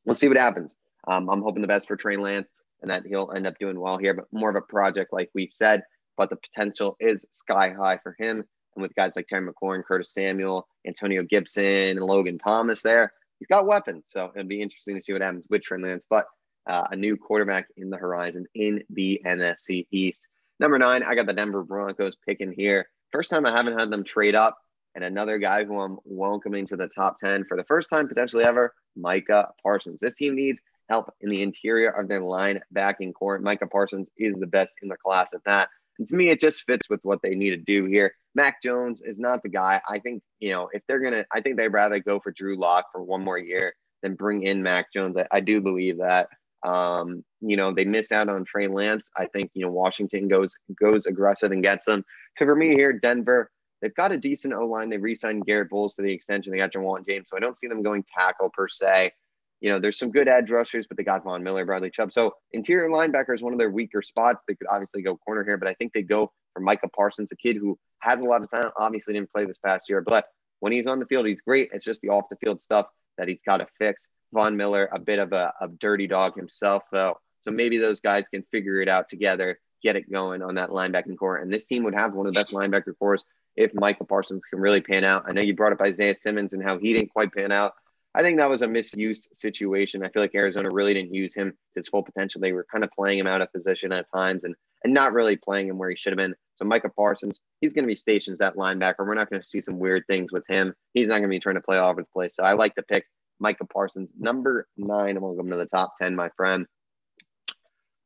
[0.06, 0.76] we'll see what happens.
[1.08, 3.97] Um, I'm hoping the best for Trey Lance and that he'll end up doing well
[3.97, 5.82] here, but more of a project, like we've said.
[6.16, 8.43] But the potential is sky high for him.
[8.76, 13.47] And with guys like Terry McLaurin, Curtis Samuel, Antonio Gibson, and Logan Thomas there, he's
[13.47, 14.10] got weapons.
[14.12, 16.06] So it'll be interesting to see what happens with Trey Lance.
[16.08, 16.28] But
[16.68, 20.28] uh, a new quarterback in the horizon in the NFC East.
[20.62, 22.88] Number nine, I got the Denver Broncos picking here.
[23.12, 24.59] First time I haven't had them trade up,
[24.93, 28.43] and another guy who I'm welcoming to the top 10 for the first time potentially
[28.43, 29.99] ever, Micah Parsons.
[29.99, 33.39] This team needs help in the interior of their line backing core.
[33.39, 35.70] Micah Parsons is the best in the class at that.
[35.97, 38.14] And to me, it just fits with what they need to do here.
[38.36, 39.82] Mac Jones is not the guy.
[39.89, 42.55] I think, you know, if they're going to, I think they'd rather go for Drew
[42.55, 45.18] Lock for one more year than bring in Mac Jones.
[45.18, 46.30] I, I do believe that.
[46.64, 49.09] Um, you know, they miss out on Trey Lance.
[49.18, 52.05] I think, you know, Washington goes goes aggressive and gets them.
[52.38, 53.51] So for me here, Denver,
[53.82, 54.89] they've got a decent O line.
[54.89, 56.51] They re-signed Garrett Bolles to the extension.
[56.51, 57.28] They got Ja'Wuan James.
[57.30, 59.12] So I don't see them going tackle per se.
[59.59, 62.12] You know, there's some good edge rushers, but they got Von Miller, Bradley Chubb.
[62.12, 64.43] So interior linebacker is one of their weaker spots.
[64.47, 67.36] They could obviously go corner here, but I think they go for Micah Parsons, a
[67.36, 68.74] kid who has a lot of talent.
[68.78, 70.26] Obviously didn't play this past year, but
[70.62, 71.70] when he's on the field, he's great.
[71.74, 72.88] It's just the off the field stuff
[73.18, 74.07] that he's got to fix.
[74.34, 77.19] Von Miller, a bit of a, a dirty dog himself, though.
[77.43, 81.17] So maybe those guys can figure it out together, get it going on that linebacking
[81.17, 81.38] core.
[81.38, 83.23] And this team would have one of the best linebacker cores
[83.55, 85.23] if Micah Parsons can really pan out.
[85.27, 87.73] I know you brought up Isaiah Simmons and how he didn't quite pan out.
[88.13, 90.03] I think that was a misuse situation.
[90.03, 92.41] I feel like Arizona really didn't use him to his full potential.
[92.41, 95.36] They were kind of playing him out of position at times and and not really
[95.36, 96.36] playing him where he should have been.
[96.55, 98.99] So Micah Parsons, he's going to be stationed as that linebacker.
[98.99, 100.73] We're not going to see some weird things with him.
[100.93, 102.36] He's not going to be trying to play all over the place.
[102.36, 103.05] So I like the pick
[103.41, 105.17] Micah Parsons, number nine.
[105.17, 106.67] I'm welcome to the top 10, my friend.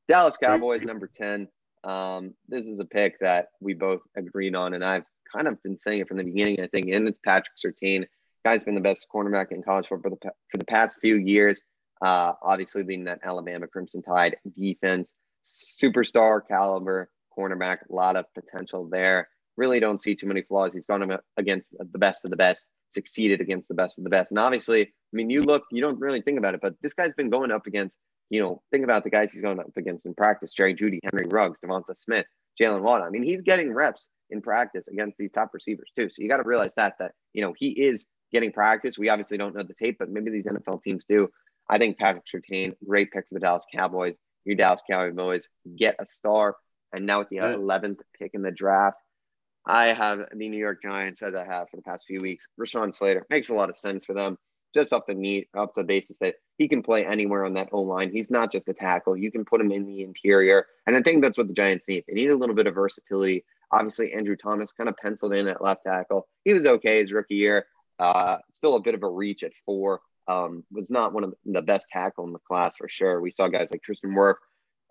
[0.08, 1.50] Dallas Cowboys, number 10.
[1.84, 5.04] Um, this is a pick that we both agreed on, and I've
[5.36, 8.06] kind of been saying it from the beginning, I think, and it's Patrick Surtain.
[8.46, 11.62] Guy's been the best cornerback in college football for the, for the past few years.
[12.02, 15.12] Uh, obviously, leading that Alabama Crimson Tide defense.
[15.46, 19.28] Superstar caliber cornerback, a lot of potential there.
[19.58, 20.74] Really don't see too many flaws.
[20.74, 22.66] He's gone against the best of the best
[22.96, 24.32] succeeded against the best of the best.
[24.32, 27.30] And obviously, mean, you look, you don't really think about it, but this guy's been
[27.30, 27.98] going up against,
[28.30, 31.28] you know, think about the guys he's going up against in practice Jerry Jeudy, Henry
[31.30, 32.26] Ruggs, Devonta Smith,
[32.60, 33.08] Jaylen Waddle.
[33.08, 36.10] I mean, he's getting reps in practice against these top receivers too.
[36.10, 38.98] So you got to realize that, that, you know, he is getting practice.
[38.98, 41.30] We obviously don't know the tape, but maybe these NFL teams do.
[41.70, 44.16] I think Patrick Surtain, great pick for the Dallas Cowboys.
[44.46, 46.56] Your Dallas Cowboys get a star.
[46.94, 48.98] And now with the 11th pick in the draft,
[49.66, 52.48] I have the New York Giants as I have for the past few weeks.
[52.60, 54.38] Rashawn Slater makes a lot of sense for them,
[54.76, 57.82] just off the need, off the basis that he can play anywhere on that O
[57.82, 58.12] line.
[58.12, 59.18] He's not just a tackle.
[59.18, 62.04] You can put him in the interior, and I think that's what the Giants need.
[62.08, 63.46] They need a little bit of versatility.
[63.72, 66.28] Obviously, Andrew Thomas kind of penciled in at left tackle.
[66.44, 67.66] He was okay his rookie year.
[67.98, 70.02] Uh, still a bit of a reach at four.
[70.28, 73.22] Um, was not one of the best tackle in the class for sure.
[73.22, 74.36] We saw guys like Tristan Wirfs,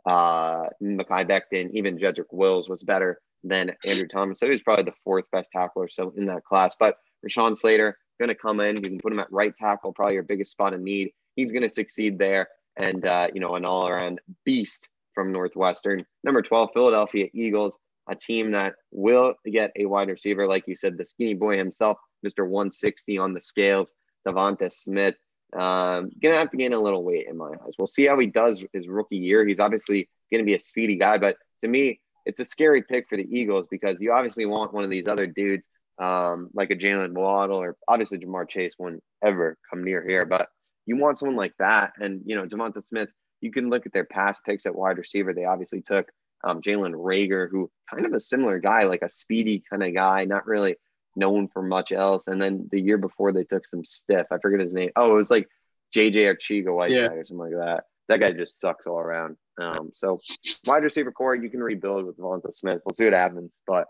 [0.07, 4.39] uh, Mekhi Becton, even Jedrick Wills was better than Andrew Thomas.
[4.39, 6.77] So he was probably the fourth best tackler so in that class.
[6.79, 8.77] But Rashawn Slater, going to come in.
[8.77, 11.13] You can put him at right tackle, probably your biggest spot in need.
[11.37, 12.49] He's going to succeed there.
[12.77, 16.01] And, uh, you know, an all around beast from Northwestern.
[16.25, 20.47] Number 12, Philadelphia Eagles, a team that will get a wide receiver.
[20.47, 22.47] Like you said, the skinny boy himself, Mr.
[22.47, 23.93] 160 on the scales,
[24.27, 25.15] Devonta Smith.
[25.53, 27.75] Um, gonna have to gain a little weight in my eyes.
[27.79, 29.47] We'll see how he does his rookie year.
[29.47, 33.17] He's obviously gonna be a speedy guy, but to me, it's a scary pick for
[33.17, 35.67] the Eagles because you obviously want one of these other dudes,
[35.99, 40.49] um, like a Jaylen Waddle or obviously Ja'Marr Chase won't ever come near here, but
[40.87, 41.93] you want someone like that.
[41.99, 43.09] And you know, Devonta Smith,
[43.41, 45.33] you can look at their past picks at wide receiver.
[45.33, 46.09] They obviously took
[46.43, 50.25] um, Jalen Reagor, who kind of a similar guy, like a speedy kind of guy,
[50.25, 50.77] not really
[51.17, 52.27] known for much else.
[52.27, 54.27] And then the year before, they took some stiff.
[54.31, 54.91] I forget his name.
[54.97, 55.49] Oh, it was like
[55.95, 57.07] JJ Arcega White yeah.
[57.07, 57.85] or something like that.
[58.09, 59.37] That guy just sucks all around.
[59.59, 60.21] Um, so
[60.67, 62.83] wide receiver core, you can rebuild with Devonta Smith.
[62.85, 63.61] We'll see what happens.
[63.67, 63.87] But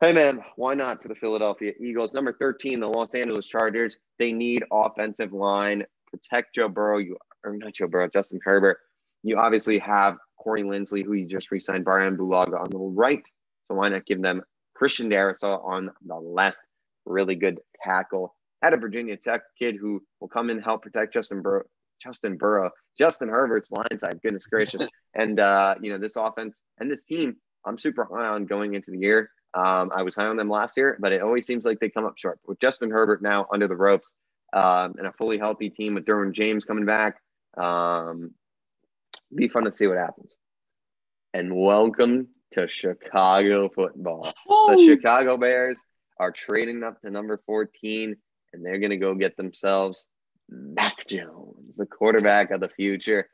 [0.00, 2.14] hey, man, why not for the Philadelphia Eagles?
[2.14, 3.98] Number 13, the Los Angeles Chargers.
[4.18, 5.84] They need offensive line.
[6.06, 6.98] Protect Joe Burrow.
[6.98, 8.78] You or not Joe Burrow, Justin Herbert.
[9.22, 13.22] You obviously have Corey Linsley, who you just re-signed Bryan Bulaga on the right.
[13.68, 14.42] So why not give them
[14.74, 16.58] Christian Darrisaw on the left?
[17.04, 18.34] Really good tackle.
[18.62, 21.64] Had a Virginia Tech kid who will come in and help protect Justin Burrow,
[22.02, 24.20] Justin Burrow, Justin Herbert's line side.
[24.22, 24.82] Goodness gracious.
[25.14, 28.90] and, uh, you know, this offense and this team, I'm super high on going into
[28.90, 29.30] the year.
[29.54, 32.04] Um, I was high on them last year, but it always seems like they come
[32.04, 32.38] up short.
[32.46, 34.10] With Justin Herbert now under the ropes
[34.52, 37.20] um, and a fully healthy team with Derwin James coming back,
[37.56, 38.32] um,
[39.34, 40.32] be fun to see what happens.
[41.34, 44.32] And welcome to Chicago football.
[44.46, 45.78] The Chicago Bears
[46.18, 48.16] are trading up to number 14,
[48.52, 50.06] and they're going to go get themselves
[50.48, 53.28] Mac Jones, the quarterback of the future.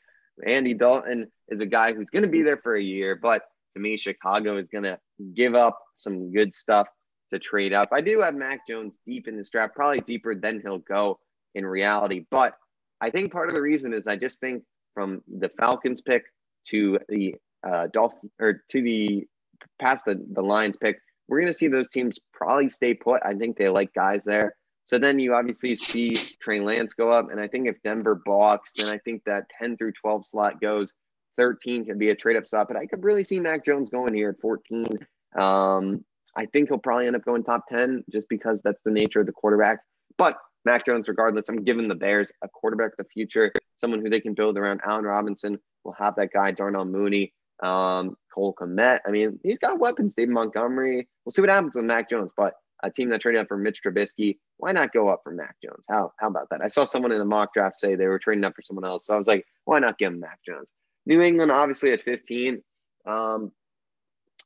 [0.45, 3.43] Andy Dalton is a guy who's going to be there for a year, but
[3.75, 4.99] to me, Chicago is going to
[5.35, 6.89] give up some good stuff
[7.33, 7.89] to trade up.
[7.93, 11.19] I do have Mac Jones deep in this draft, probably deeper than he'll go
[11.55, 12.27] in reality.
[12.31, 12.55] But
[13.01, 14.63] I think part of the reason is I just think
[14.95, 16.25] from the Falcons pick
[16.69, 17.35] to the
[17.67, 19.27] uh, Dolphin or to the
[19.81, 20.99] past the, the Lions pick,
[21.29, 23.23] we're going to see those teams probably stay put.
[23.25, 24.55] I think they like guys there.
[24.85, 27.31] So then you obviously see Trey Lance go up.
[27.31, 30.93] And I think if Denver balks, then I think that 10 through 12 slot goes.
[31.37, 34.15] 13 could be a trade up spot, but I could really see Mac Jones going
[34.15, 34.87] here at 14.
[35.39, 36.05] Um,
[36.37, 39.27] I think he'll probably end up going top 10 just because that's the nature of
[39.27, 39.81] the quarterback.
[40.19, 44.11] But Mac Jones, regardless, I'm giving the Bears a quarterback of the future, someone who
[44.11, 44.81] they can build around.
[44.87, 47.33] Allen Robinson will have that guy, Darnell Mooney,
[47.63, 49.01] um, Cole Kmet.
[49.07, 50.15] I mean, he's got weapons.
[50.15, 51.09] David Montgomery.
[51.25, 52.33] We'll see what happens with Mac Jones.
[52.37, 55.57] But a team that traded up for Mitch Trubisky, why not go up for Mac
[55.63, 55.85] Jones?
[55.89, 56.61] How how about that?
[56.63, 59.07] I saw someone in the mock draft say they were trading up for someone else.
[59.07, 60.73] So I was like, why not give him Mac Jones?
[61.07, 62.63] New England, obviously at 15.
[63.07, 63.53] Um,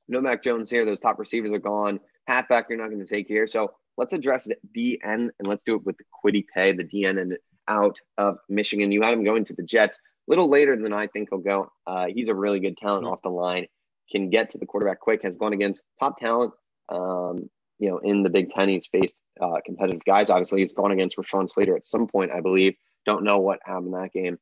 [0.08, 0.84] no Mac Jones here.
[0.84, 2.00] Those top receivers are gone.
[2.26, 3.46] Halfback, you're not going to take here.
[3.46, 7.20] So let's address the DN and let's do it with the Kwity Paye, the DN
[7.20, 7.36] and
[7.68, 8.92] out of Michigan.
[8.92, 11.70] You had him going to the Jets a little later than I think he'll go.
[11.86, 13.66] Uh, he's a really good talent off the line,
[14.10, 16.52] can get to the quarterback quick, has gone against top talent.
[16.88, 20.30] Um, you know, in the Big Ten, he's faced uh, competitive guys.
[20.30, 22.74] Obviously, he's gone against Rashawn Slater at some point, I believe.
[23.06, 24.38] Don't know what happened in that game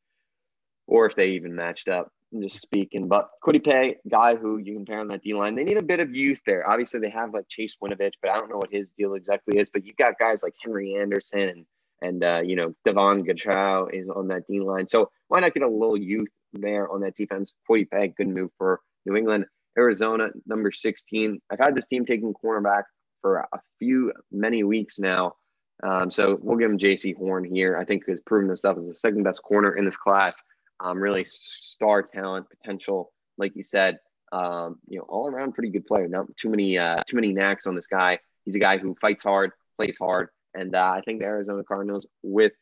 [0.86, 2.10] or if they even matched up.
[2.32, 3.08] I'm just speaking.
[3.08, 3.30] But
[3.64, 6.40] Paye, guy who you compare on that D line, they need a bit of youth
[6.46, 6.68] there.
[6.68, 9.70] Obviously, they have like Chase Winovich, but I don't know what his deal exactly is.
[9.70, 11.66] But you've got guys like Henry Anderson and
[12.02, 14.88] and uh, you know Devon Godchaux is on that D line.
[14.88, 17.52] So why not get a little youth there on that defense?
[17.68, 19.46] Paye, good move for New England.
[19.78, 21.38] Arizona, number 16.
[21.50, 22.84] I've had this team taking cornerback
[23.20, 25.34] for a few many weeks now.
[25.82, 27.76] Um, so we'll give him Jaycee Horn here.
[27.76, 30.40] I think has proven himself as the second best corner in this class
[30.80, 33.98] um, really star talent potential, like you said.
[34.32, 36.08] Um, you know, all around pretty good player.
[36.08, 38.18] Not too many uh, too many knacks on this guy.
[38.44, 42.06] He's a guy who fights hard, plays hard, and uh, I think the Arizona Cardinals
[42.22, 42.52] with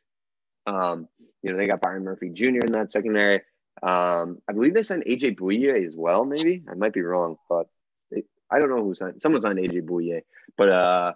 [0.66, 1.08] um,
[1.42, 2.64] you know they got Byron Murphy Jr.
[2.64, 3.40] in that secondary.
[3.82, 6.24] Um, I believe they signed AJ Bouye as well.
[6.24, 7.66] Maybe I might be wrong, but
[8.50, 9.20] I don't know who signed.
[9.20, 10.20] Someone signed AJ Bouye,
[10.56, 11.12] but uh,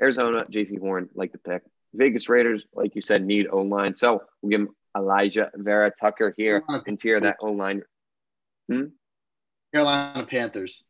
[0.00, 1.62] Arizona, Jaycee Horn, like the pick.
[1.94, 3.94] Vegas Raiders, like you said, need O line.
[3.94, 7.82] So we'll give them Alijah Vera Tucker here interior that O line.
[8.70, 8.86] Hmm?
[9.72, 10.84] Carolina Panthers.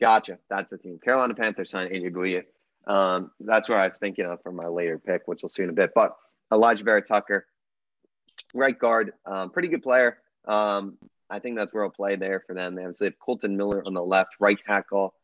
[0.00, 0.38] Gotcha.
[0.50, 0.98] That's the team.
[0.98, 2.42] Carolina Panthers signed AJ Bouye.
[2.86, 5.70] Um, that's where I was thinking of for my later pick, which we'll see in
[5.70, 5.92] a bit.
[5.94, 6.16] But
[6.52, 7.46] Alijah Vera Tucker,
[8.52, 10.18] right guard, um, pretty good player.
[10.46, 10.98] Um,
[11.30, 12.74] I think that's where I'll play there for them.
[12.74, 12.94] They have
[13.24, 15.14] Colton Miller on the left, right tackle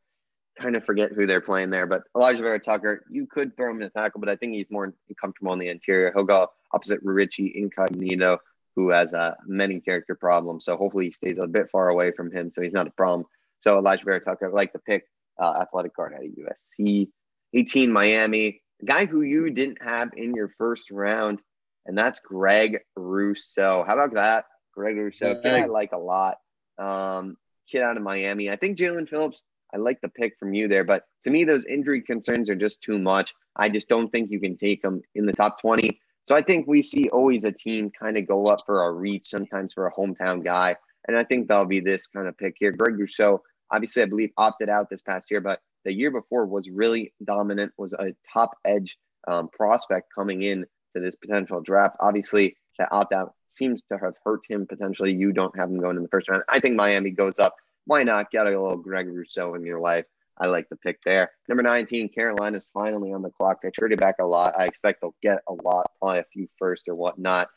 [0.60, 3.76] kind of forget who they're playing there, but Alijah Vera Tucker, you could throw him
[3.76, 6.12] in the tackle, but I think he's more comfortable on the interior.
[6.14, 8.38] He'll go opposite Richie Incognito,
[8.76, 10.60] who has a many character problem.
[10.60, 13.26] So hopefully he stays a bit far away from him, so he's not a problem.
[13.60, 15.04] So Alijah Vera Tucker, I like to pick
[15.38, 17.08] uh, athletic guard out of USC.
[17.52, 21.40] 18 Miami, a guy who you didn't have in your first round,
[21.86, 23.84] and that's Greg Rousseau.
[23.86, 24.44] How about that?
[24.72, 26.38] Greg Rousseau, kid I like a lot.
[26.78, 27.36] Um,
[27.68, 28.50] kid out of Miami.
[28.50, 29.42] I think Jaelan Phillips,
[29.74, 32.82] I like the pick from you there, but to me, those injury concerns are just
[32.82, 33.34] too much.
[33.56, 36.00] I just don't think you can take him in the top 20.
[36.26, 39.28] So I think we see always a team kind of go up for a reach,
[39.28, 40.76] sometimes for a hometown guy.
[41.08, 42.72] And I think that'll be this kind of pick here.
[42.72, 46.68] Greg Rousseau, obviously, I believe opted out this past year, but the year before was
[46.68, 51.96] really dominant, was a top edge um, prospect coming in to this potential draft.
[52.00, 55.12] Obviously, that opt out seems to have hurt him potentially.
[55.12, 56.42] You don't have him going in the first round.
[56.48, 57.54] I think Miami goes up.
[57.86, 60.04] Why not get a little Greg Rousseau in your life?
[60.40, 61.30] I like the pick there.
[61.48, 63.60] Number 19, Carolina's finally on the clock.
[63.62, 64.54] They traded back a lot.
[64.58, 67.48] I expect they'll get a lot, probably a few first or whatnot.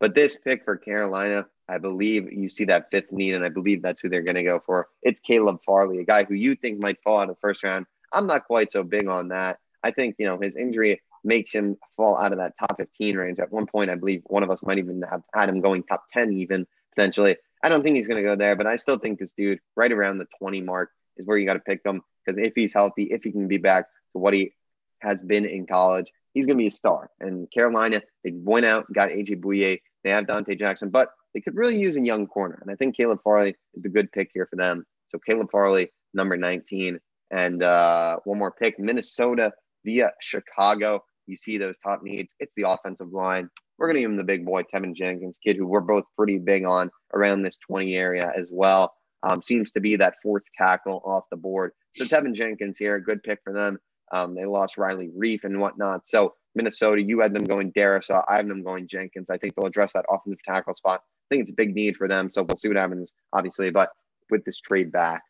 [0.00, 3.82] But this pick for Carolina, I believe you see that fifth need, and I believe
[3.82, 4.88] that's who they're going to go for.
[5.02, 7.86] It's Caleb Farley, a guy who you think might fall out of the first round.
[8.12, 9.58] I'm not quite so big on that.
[9.82, 13.38] I think, you know, his injury makes him fall out of that top 15 range.
[13.38, 16.04] At one point, I believe one of us might even have had him going top
[16.12, 17.36] 10, even potentially.
[17.62, 19.92] I don't think he's going to go there, but I still think this dude right
[19.92, 23.04] around the 20 mark is where you got to pick him because if he's healthy,
[23.04, 24.52] if he can be back to what he
[25.00, 27.10] has been in college, he's going to be a star.
[27.20, 29.80] And Carolina, they went out, got AJ Bouye.
[30.04, 32.58] They have Donte Jackson, but they could really use a young corner.
[32.60, 34.84] And I think Caleb Farley is a good pick here for them.
[35.08, 36.98] So Caleb Farley, number 19.
[37.30, 39.52] And uh, one more pick, Minnesota
[39.84, 41.02] via Chicago.
[41.26, 42.34] You see those top needs.
[42.40, 43.48] It's the offensive line.
[43.78, 46.38] We're going to give him the big boy, Teven Jenkins, kid who we're both pretty
[46.38, 48.92] big on around this 20 area as well.
[49.22, 51.72] Um, seems to be that fourth tackle off the board.
[51.96, 53.78] So Teven Jenkins here, good pick for them.
[54.12, 56.08] Um, they lost Riley Reiff and whatnot.
[56.08, 58.24] So Minnesota, you had them going Darrisaw.
[58.28, 59.30] I have them going Jenkins.
[59.30, 61.02] I think they'll address that offensive tackle spot.
[61.02, 62.28] I think it's a big need for them.
[62.30, 63.70] So we'll see what happens, obviously.
[63.70, 63.90] But
[64.30, 65.22] with this trade back,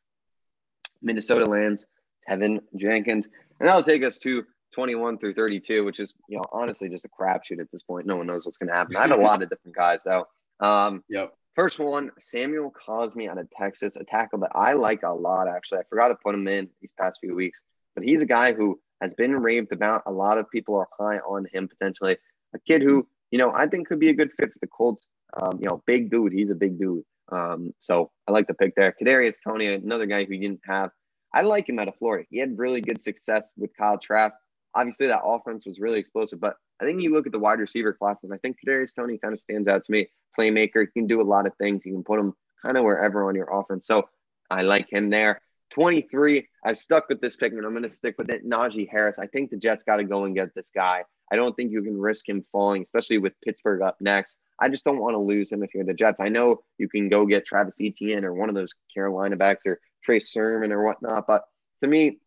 [1.01, 1.87] Minnesota lands
[2.29, 3.29] Teven Jenkins.
[3.61, 7.09] And that'll take us to 21 through 32, which is, you know, honestly just a
[7.09, 8.07] crapshoot at this point.
[8.07, 8.97] No one knows what's going to happen.
[8.97, 10.27] I have a lot of different guys, though.
[10.61, 11.35] Um, yep.
[11.55, 15.81] First one, Samuel Cosmi out of Texas, a tackle that I like a lot, actually.
[15.81, 17.63] I forgot to put him in these past few weeks,
[17.95, 20.03] but he's a guy who has been raved about.
[20.07, 22.17] A lot of people are high on him potentially.
[22.55, 25.07] A kid who, you know, I think could be a good fit for the Colts.
[25.35, 26.33] Um, you know, big dude.
[26.33, 27.05] He's a big dude.
[27.31, 28.95] Um, so I like the pick there.
[28.99, 30.91] Kadarius Toney, another guy who didn't have.
[31.35, 32.27] I like him out of Florida.
[32.31, 34.37] He had really good success with Kyle Trask.
[34.75, 37.93] Obviously, that offense was really explosive, but I think you look at the wide receiver
[37.93, 40.09] class, and I think Kadarius Toney kind of stands out to me.
[40.37, 41.87] Playmaker, he can do a lot of things.
[41.87, 43.87] You can put him kind of wherever on your offense.
[43.87, 44.09] So
[44.51, 45.41] I like him there.
[45.71, 48.47] 23, I've stuck with this pick, and I'm going to stick with it.
[48.47, 49.19] Najee Harris.
[49.19, 51.05] I think the Jets got to go and get this guy.
[51.31, 54.37] I don't think you can risk him falling, especially with Pittsburgh up next.
[54.61, 56.21] I just don't want to lose him if you're the Jets.
[56.21, 59.81] I know you can go get Travis Etienne or one of those Carolina backs or
[60.03, 61.45] Trey Sermon or whatnot, but
[61.81, 62.19] to me,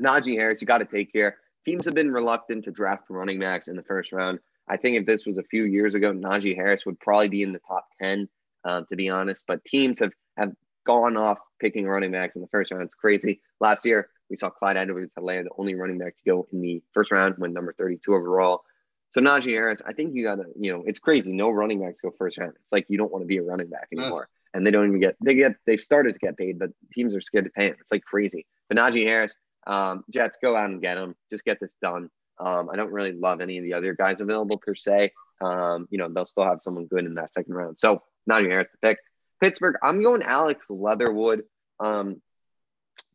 [0.00, 1.36] Najee Harris, you got to take care
[1.68, 4.38] teams have been reluctant to draft running backs in the first round.
[4.68, 7.52] I think if this was a few years ago, Najee Harris would probably be in
[7.52, 8.26] the top 10,
[8.64, 9.44] uh, to be honest.
[9.46, 10.52] But teams have, have
[10.86, 12.84] gone off picking running backs in the first round.
[12.84, 13.42] It's crazy.
[13.60, 16.82] Last year, we saw Clyde Edwards Helaire, the only running back to go in the
[16.94, 18.62] first round, went number 32 overall.
[19.10, 21.32] So Najee Harris, I think you got to, you know, it's crazy.
[21.32, 22.54] No running backs go first round.
[22.62, 24.26] It's like you don't want to be a running back anymore.
[24.54, 27.20] And they don't even get, they get, they've started to get paid, but teams are
[27.20, 27.76] scared to pay them.
[27.78, 28.46] It's like crazy.
[28.68, 29.34] But Najee Harris,
[29.68, 31.14] um, Jets, go out and get him.
[31.30, 32.10] Just get this done.
[32.40, 35.12] Um, I don't really love any of the other guys available per se.
[35.40, 37.78] Um, you know, they'll still have someone good in that second round.
[37.78, 38.98] So Najee Harris to pick.
[39.40, 41.42] Pittsburgh, I'm going Alex Leatherwood.
[41.78, 42.20] Um,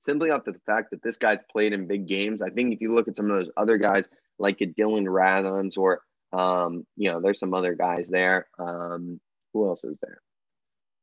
[0.05, 2.41] simply off the fact that this guy's played in big games.
[2.41, 4.05] I think if you look at some of those other guys
[4.39, 6.01] like a Dillon Radunz or
[6.33, 8.47] um, you know, there's some other guys there.
[8.57, 9.19] Um,
[9.53, 10.19] who else is there?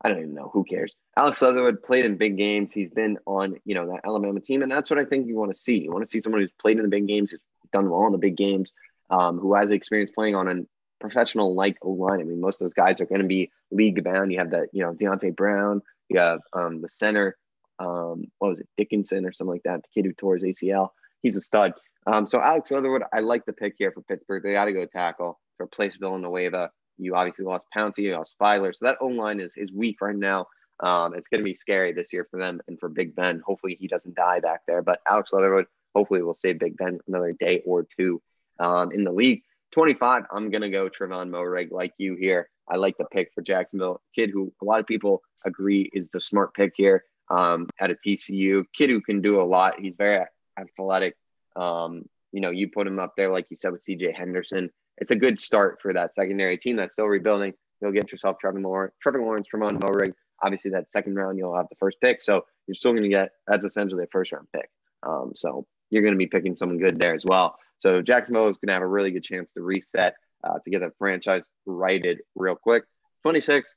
[0.03, 0.51] I don't even know.
[0.53, 0.95] Who cares?
[1.17, 2.73] Alex Leatherwood played in big games.
[2.73, 5.55] He's been on, you know, that Alabama team, and that's what I think you want
[5.55, 5.79] to see.
[5.79, 7.41] You want to see someone who's played in the big games, who's
[7.73, 8.73] done well in the big games,
[9.11, 10.55] um, who has experience playing on a
[11.01, 12.21] professional like O line.
[12.21, 14.33] I mean, most of those guys are going to be league bound.
[14.33, 15.83] You have that, you know, Deonte Brown.
[16.09, 17.37] You have um, the center.
[17.79, 19.83] Um, what was it, Dickinson or something like that?
[19.83, 20.91] The kid who tore his ACL.
[21.23, 21.73] He's a stud.
[22.07, 24.43] Um, so Alex Leatherwood, I like the pick here for Pittsburgh.
[24.43, 26.71] They got to go tackle replace Villanueva.
[27.01, 28.75] You obviously lost Pouncey, you lost Feiler.
[28.75, 30.47] So that O line is, is weak right now.
[30.81, 33.43] Um, it's going to be scary this year for them and for Big Ben.
[33.45, 34.83] Hopefully he doesn't die back there.
[34.83, 38.23] But Alex Leatherwood, hopefully will save Big Ben another day or two
[38.59, 39.43] um, in the league.
[39.73, 42.49] 25, I'm going to go Trevon Moehrig like you here.
[42.69, 44.01] I like the pick for Jacksonville.
[44.15, 47.97] Kid who a lot of people agree is the smart pick here um, at a
[48.07, 48.65] TCU.
[48.75, 49.81] Kid who can do a lot.
[49.81, 50.25] He's very
[50.59, 51.17] athletic.
[51.57, 54.71] Um, you know, you put him up there, like you said, with CJ Henderson
[55.01, 57.55] it's a good start for that secondary team that's still rebuilding.
[57.81, 60.13] You'll get yourself Trevor Lawrence, Trevor Lawrence, Tremont Moehrig.
[60.43, 62.21] Obviously, that second round, you'll have the first pick.
[62.21, 64.71] So you're still going to get that's essentially a first round pick.
[65.03, 67.57] Um, so you're going to be picking someone good there as well.
[67.79, 70.81] So Jacksonville is going to have a really good chance to reset uh, to get
[70.81, 72.85] the franchise righted real quick.
[73.23, 73.75] 26,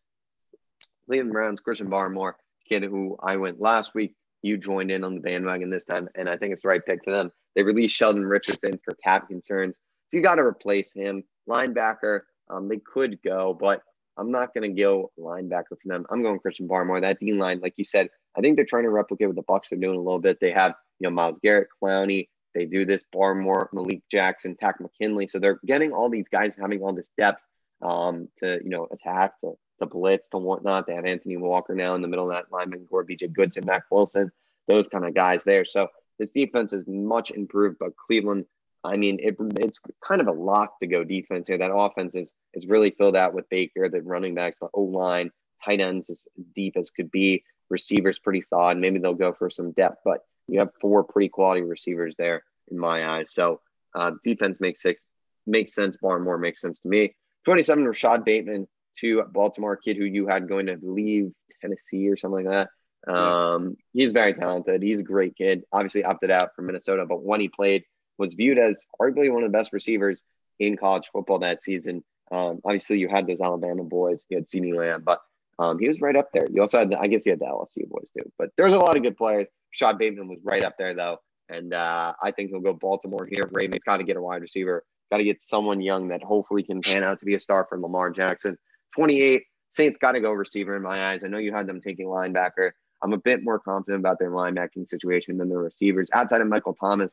[1.06, 2.34] Cleveland Browns, Christian Barmore,
[2.68, 4.16] kid who I went last week.
[4.42, 7.04] You joined in on the bandwagon this time, and I think it's the right pick
[7.04, 7.32] for them.
[7.56, 9.78] They released Sheldon Richardson for cap concerns.
[10.14, 11.24] So you got to replace him.
[11.50, 13.82] Linebacker, um, they could go, but
[14.16, 16.06] I'm not going to go linebacker for them.
[16.12, 17.02] I'm going Christian Barmore.
[17.02, 19.72] That D line, like you said, I think they're trying to replicate what the Bucks
[19.72, 20.40] are doing a little bit.
[20.40, 22.28] They have, you know, Myles Garrett, Clowney.
[22.54, 25.28] They do this Barmore, Malik Jackson, Takk McKinley.
[25.28, 27.42] So they're getting all these guys having all this depth
[27.82, 30.86] um, to, you know, attack, to, to blitz, to whatnot.
[30.86, 33.86] They have Anthony Walker now in the middle of that lineman core, BJ Goodson, Mack
[33.90, 34.32] Wilson,
[34.68, 35.66] those kind of guys there.
[35.66, 35.88] So
[36.20, 38.46] this defense is much improved, but Cleveland,
[38.84, 41.58] I mean, it, it's kind of a lock to go defense here.
[41.58, 45.32] That offense is is really filled out with Baker, the running backs, the O line,
[45.64, 46.26] tight ends as
[46.56, 48.78] deep as could be, receivers pretty solid.
[48.78, 52.78] Maybe they'll go for some depth, but you have four pretty quality receivers there in
[52.78, 53.34] my eyes.
[53.34, 53.62] So
[53.96, 55.06] uh, defense makes six
[55.46, 55.98] makes sense.
[56.02, 57.16] Barmore makes sense to me.
[57.46, 58.68] 27, Rashod Bateman
[59.00, 61.32] to Baltimore kid who you had going to leave
[61.62, 62.70] Tennessee or something like that.
[63.12, 64.82] Um, he's very talented.
[64.82, 65.64] He's a great kid.
[65.72, 67.84] Obviously opted out from Minnesota, but when he played,
[68.18, 70.24] was viewed as arguably one of the best receivers
[70.60, 72.04] in college football that season.
[72.32, 74.26] Um, obviously, you had those Alabama boys.
[74.30, 75.22] You had CeeDee Lamb, but
[75.60, 76.48] um, he was right up there.
[76.52, 78.32] You also had, the, I guess, you had the LSU boys too.
[78.38, 79.48] But there's a lot of good players.
[79.72, 81.18] Shad Bateman was right up there though,
[81.50, 83.50] and uh, I think he'll go Baltimore here.
[83.52, 84.84] Ravens got to get a wide receiver.
[85.12, 87.80] Got to get someone young that hopefully can pan out to be a star for
[87.80, 88.58] Lamar Jackson.
[88.96, 89.44] 28
[89.74, 91.24] Saints got to go receiver in my eyes.
[91.24, 92.72] I know you had them taking linebacker.
[93.02, 96.10] I'm a bit more confident about their linebacking situation than the receivers.
[96.14, 97.12] Outside of Michael Thomas,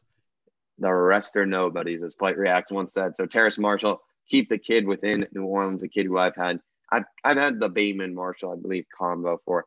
[0.80, 3.16] the rest are nobodies, as Flight React once said.
[3.16, 6.58] So Terrace Marshall, keep the kid within New Orleans, a kid who I've had.
[6.90, 9.66] I've, I've had the Bateman Marshall, I believe, combo for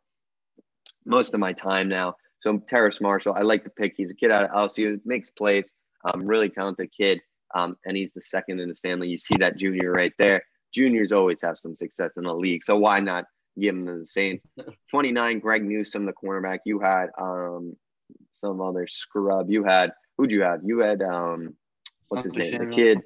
[1.05, 2.15] most of my time now.
[2.39, 3.93] So Terrace Marshall, I like the pick.
[3.95, 5.71] He's a kid out of LSU, makes plays,
[6.11, 7.21] um, really talented kid,
[7.55, 9.07] um, and he's the second in his family.
[9.07, 10.43] You see that junior right there.
[10.73, 13.25] Juniors always have some success in the league, so why not
[13.57, 14.43] give him to the Saints?
[14.89, 16.59] Twenty nine, Greg Newsome, the cornerback.
[16.65, 17.77] You had um,
[18.33, 19.49] some other scrub.
[19.49, 20.61] You had who'd you have?
[20.63, 21.55] You had um,
[22.07, 22.45] what's his name?
[22.45, 22.69] Samuel.
[22.69, 23.01] The kid.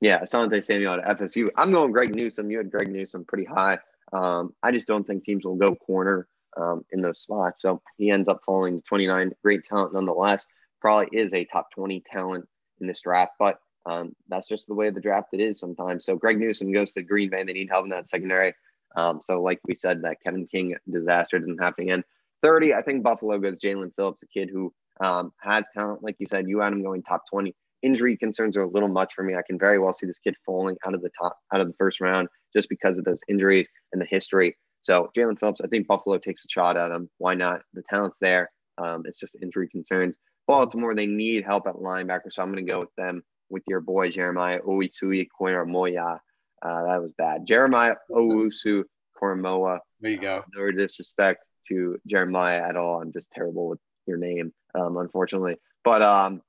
[0.00, 1.48] Yeah, Asante Samuel at FSU.
[1.56, 2.50] I'm going Greg Newsome.
[2.50, 3.78] You had Greg Newsome pretty high.
[4.12, 7.62] Um, I just don't think teams will go corner um, in those spots.
[7.62, 9.32] So he ends up falling to 29.
[9.42, 10.46] Great talent nonetheless.
[10.80, 12.46] Probably is a top 20 talent
[12.80, 16.04] in this draft, but um, that's just the way the draft it is sometimes.
[16.04, 17.44] So Greg Newsome goes to Green Bay.
[17.44, 18.54] They need help in that secondary.
[18.96, 22.04] Um, so like we said, that Kevin King disaster didn't happen again.
[22.42, 26.02] 30, I think Buffalo goes Jaelan Phillips, a kid who um, has talent.
[26.02, 27.54] Like you said, you had him going top 20.
[27.82, 29.34] Injury concerns are a little much for me.
[29.34, 31.74] I can very well see this kid falling out of the top, out of the
[31.78, 34.56] first round just because of those injuries and the history.
[34.82, 37.10] So Jaelan Phillips, I think Buffalo takes a shot at him.
[37.18, 37.60] Why not?
[37.74, 38.50] The talent's there.
[38.78, 40.16] Um, it's just injury concerns.
[40.46, 43.80] Baltimore, they need help at linebacker, so I'm going to go with them with your
[43.80, 46.20] boy Jeremiah Owusu Koramoah.
[46.62, 47.46] Uh, that was bad.
[47.46, 48.84] Jeremiah Owusu
[49.20, 49.80] Koramoah.
[50.00, 50.36] There you go.
[50.36, 53.00] Uh, no disrespect to Jeremiah at all.
[53.00, 55.56] I'm just terrible with your name, um, unfortunately.
[55.82, 56.42] But um,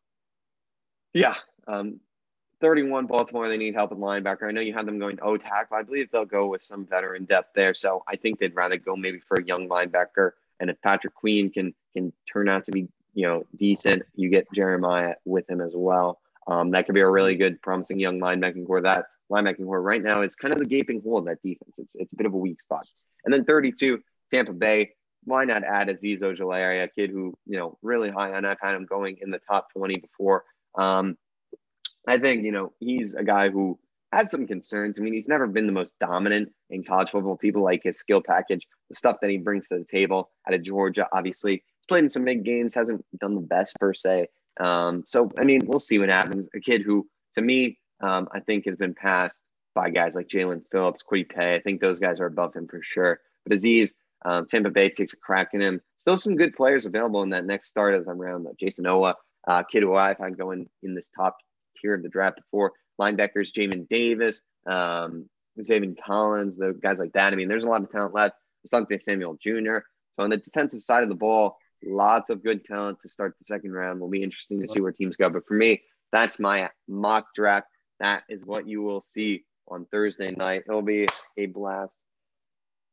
[1.13, 1.36] yeah,
[1.67, 1.99] um,
[2.61, 3.47] 31 Baltimore.
[3.47, 4.47] They need help with linebacker.
[4.47, 5.78] I know you had them going O tackle.
[5.78, 7.73] I believe they'll go with some veteran depth there.
[7.73, 10.32] So I think they'd rather go maybe for a young linebacker.
[10.59, 14.47] And if Patrick Queen can can turn out to be you know decent, you get
[14.53, 16.19] Jeremiah with him as well.
[16.47, 18.82] Um, that could be a really good, promising young linebacking core.
[18.82, 21.73] That linebacking core right now is kind of the gaping hole in that defense.
[21.78, 22.86] It's it's a bit of a weak spot.
[23.25, 24.01] And then 32
[24.34, 24.91] Tampa Bay
[25.24, 28.45] why not add Azeez Ojulari, a kid who, you know, really high on.
[28.45, 30.43] I've had him going in the top 20 before.
[30.78, 31.18] Um,
[32.07, 33.78] I think, you know, he's a guy who
[34.11, 34.97] has some concerns.
[34.97, 37.36] I mean, he's never been the most dominant in college football.
[37.36, 40.61] People like his skill package, the stuff that he brings to the table out of
[40.61, 41.53] Georgia, obviously.
[41.53, 44.28] He's played in some big games, hasn't done the best per se.
[44.59, 46.47] Um, so, I mean, we'll see what happens.
[46.55, 49.43] A kid who, to me, um, I think has been passed
[49.76, 51.55] by guys like Jaelan Phillips, Kwity Paye.
[51.55, 53.20] I think those guys are above him for sure.
[53.45, 53.93] But Azeez,
[54.26, 55.82] um, Tampa Bay takes a crack in him.
[55.99, 58.55] Still some good players available in that next start of the round, though.
[58.59, 59.13] Jayson Oweh,
[59.47, 61.38] uh, kid who I've had going in this top
[61.80, 62.74] tier of the draft before.
[62.99, 67.34] Linebackers, Jamin Davis, um, Zaven Collins, the guys like that.
[67.34, 68.36] I mean, there's a lot of talent left.
[68.68, 69.80] Asante Samuel Jr.
[70.15, 73.45] So on the defensive side of the ball, lots of good talent to start the
[73.45, 73.99] second round.
[73.99, 75.30] Will be interesting to see where teams go.
[75.30, 77.68] But for me, that's my mock draft.
[77.99, 80.63] That is what you will see on Thursday night.
[80.68, 81.07] It'll be
[81.38, 81.97] a blast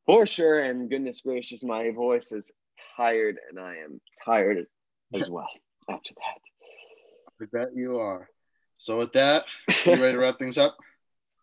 [0.05, 0.59] for sure.
[0.59, 2.51] And goodness gracious, my voice is
[2.97, 4.65] tired, and I am tired
[5.13, 5.49] as well
[5.89, 7.41] after that.
[7.41, 8.29] I bet you are.
[8.77, 9.43] So with that,
[9.85, 10.75] you ready to wrap things up?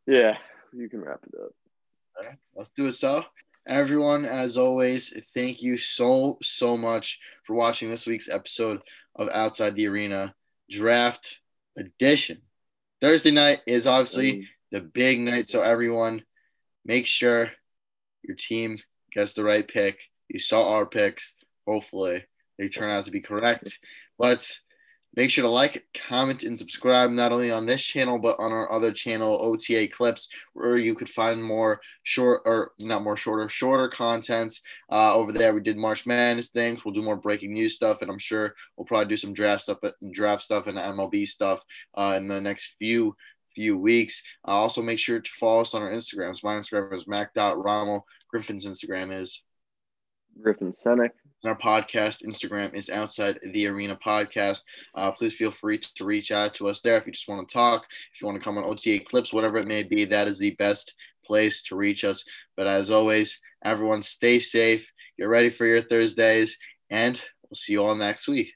[0.05, 0.37] Yeah,
[0.73, 1.53] you can wrap it up.
[2.21, 2.93] Right, let's do it.
[2.95, 3.23] So,
[3.69, 8.81] everyone, as always, thank you so so much for watching this week's episode
[9.15, 10.35] of Outside the Arena
[10.69, 11.39] Draft
[11.79, 12.43] edition.
[13.01, 14.47] Thursday night is obviously Mm.
[14.73, 16.25] the big night, so everyone
[16.85, 17.53] make sure
[18.23, 18.79] your team
[19.13, 20.01] gets the right pick.
[20.29, 21.35] You saw our picks.
[21.67, 22.25] Hopefully,
[22.59, 23.79] they turn out to be correct.
[24.19, 24.49] But
[25.15, 28.71] make sure to like, comment, and subscribe not only on this channel but on our
[28.73, 33.89] other channel, OTA Clips, where you could find more short or not more shorter, shorter
[33.89, 35.55] contents uh, over there.
[35.55, 36.85] We did March Madness things.
[36.85, 39.79] We'll do more breaking news stuff, and I'm sure we'll probably do some draft stuff,
[40.01, 41.61] and draft stuff, and MLB stuff
[41.95, 43.15] uh, in the next few
[43.55, 44.23] few weeks.
[44.47, 46.45] Uh, also, make sure to follow us on our Instagrams.
[46.45, 48.07] My Instagram is mac.rommel.
[48.29, 49.43] Griffin's Instagram is
[50.41, 51.11] Griffin Senek.
[51.43, 54.63] and our podcast Instagram is Outside the Arena Podcast.
[54.95, 57.53] Uh, please feel free to reach out to us there if you just want to
[57.53, 60.05] talk, if you want to come on OTA clips, whatever it may be.
[60.05, 60.95] That is the best
[61.25, 62.25] place to reach us.
[62.57, 66.59] But as always, everyone stay safe, get ready for your Thursdays,
[66.91, 68.53] and we'll see you all next week.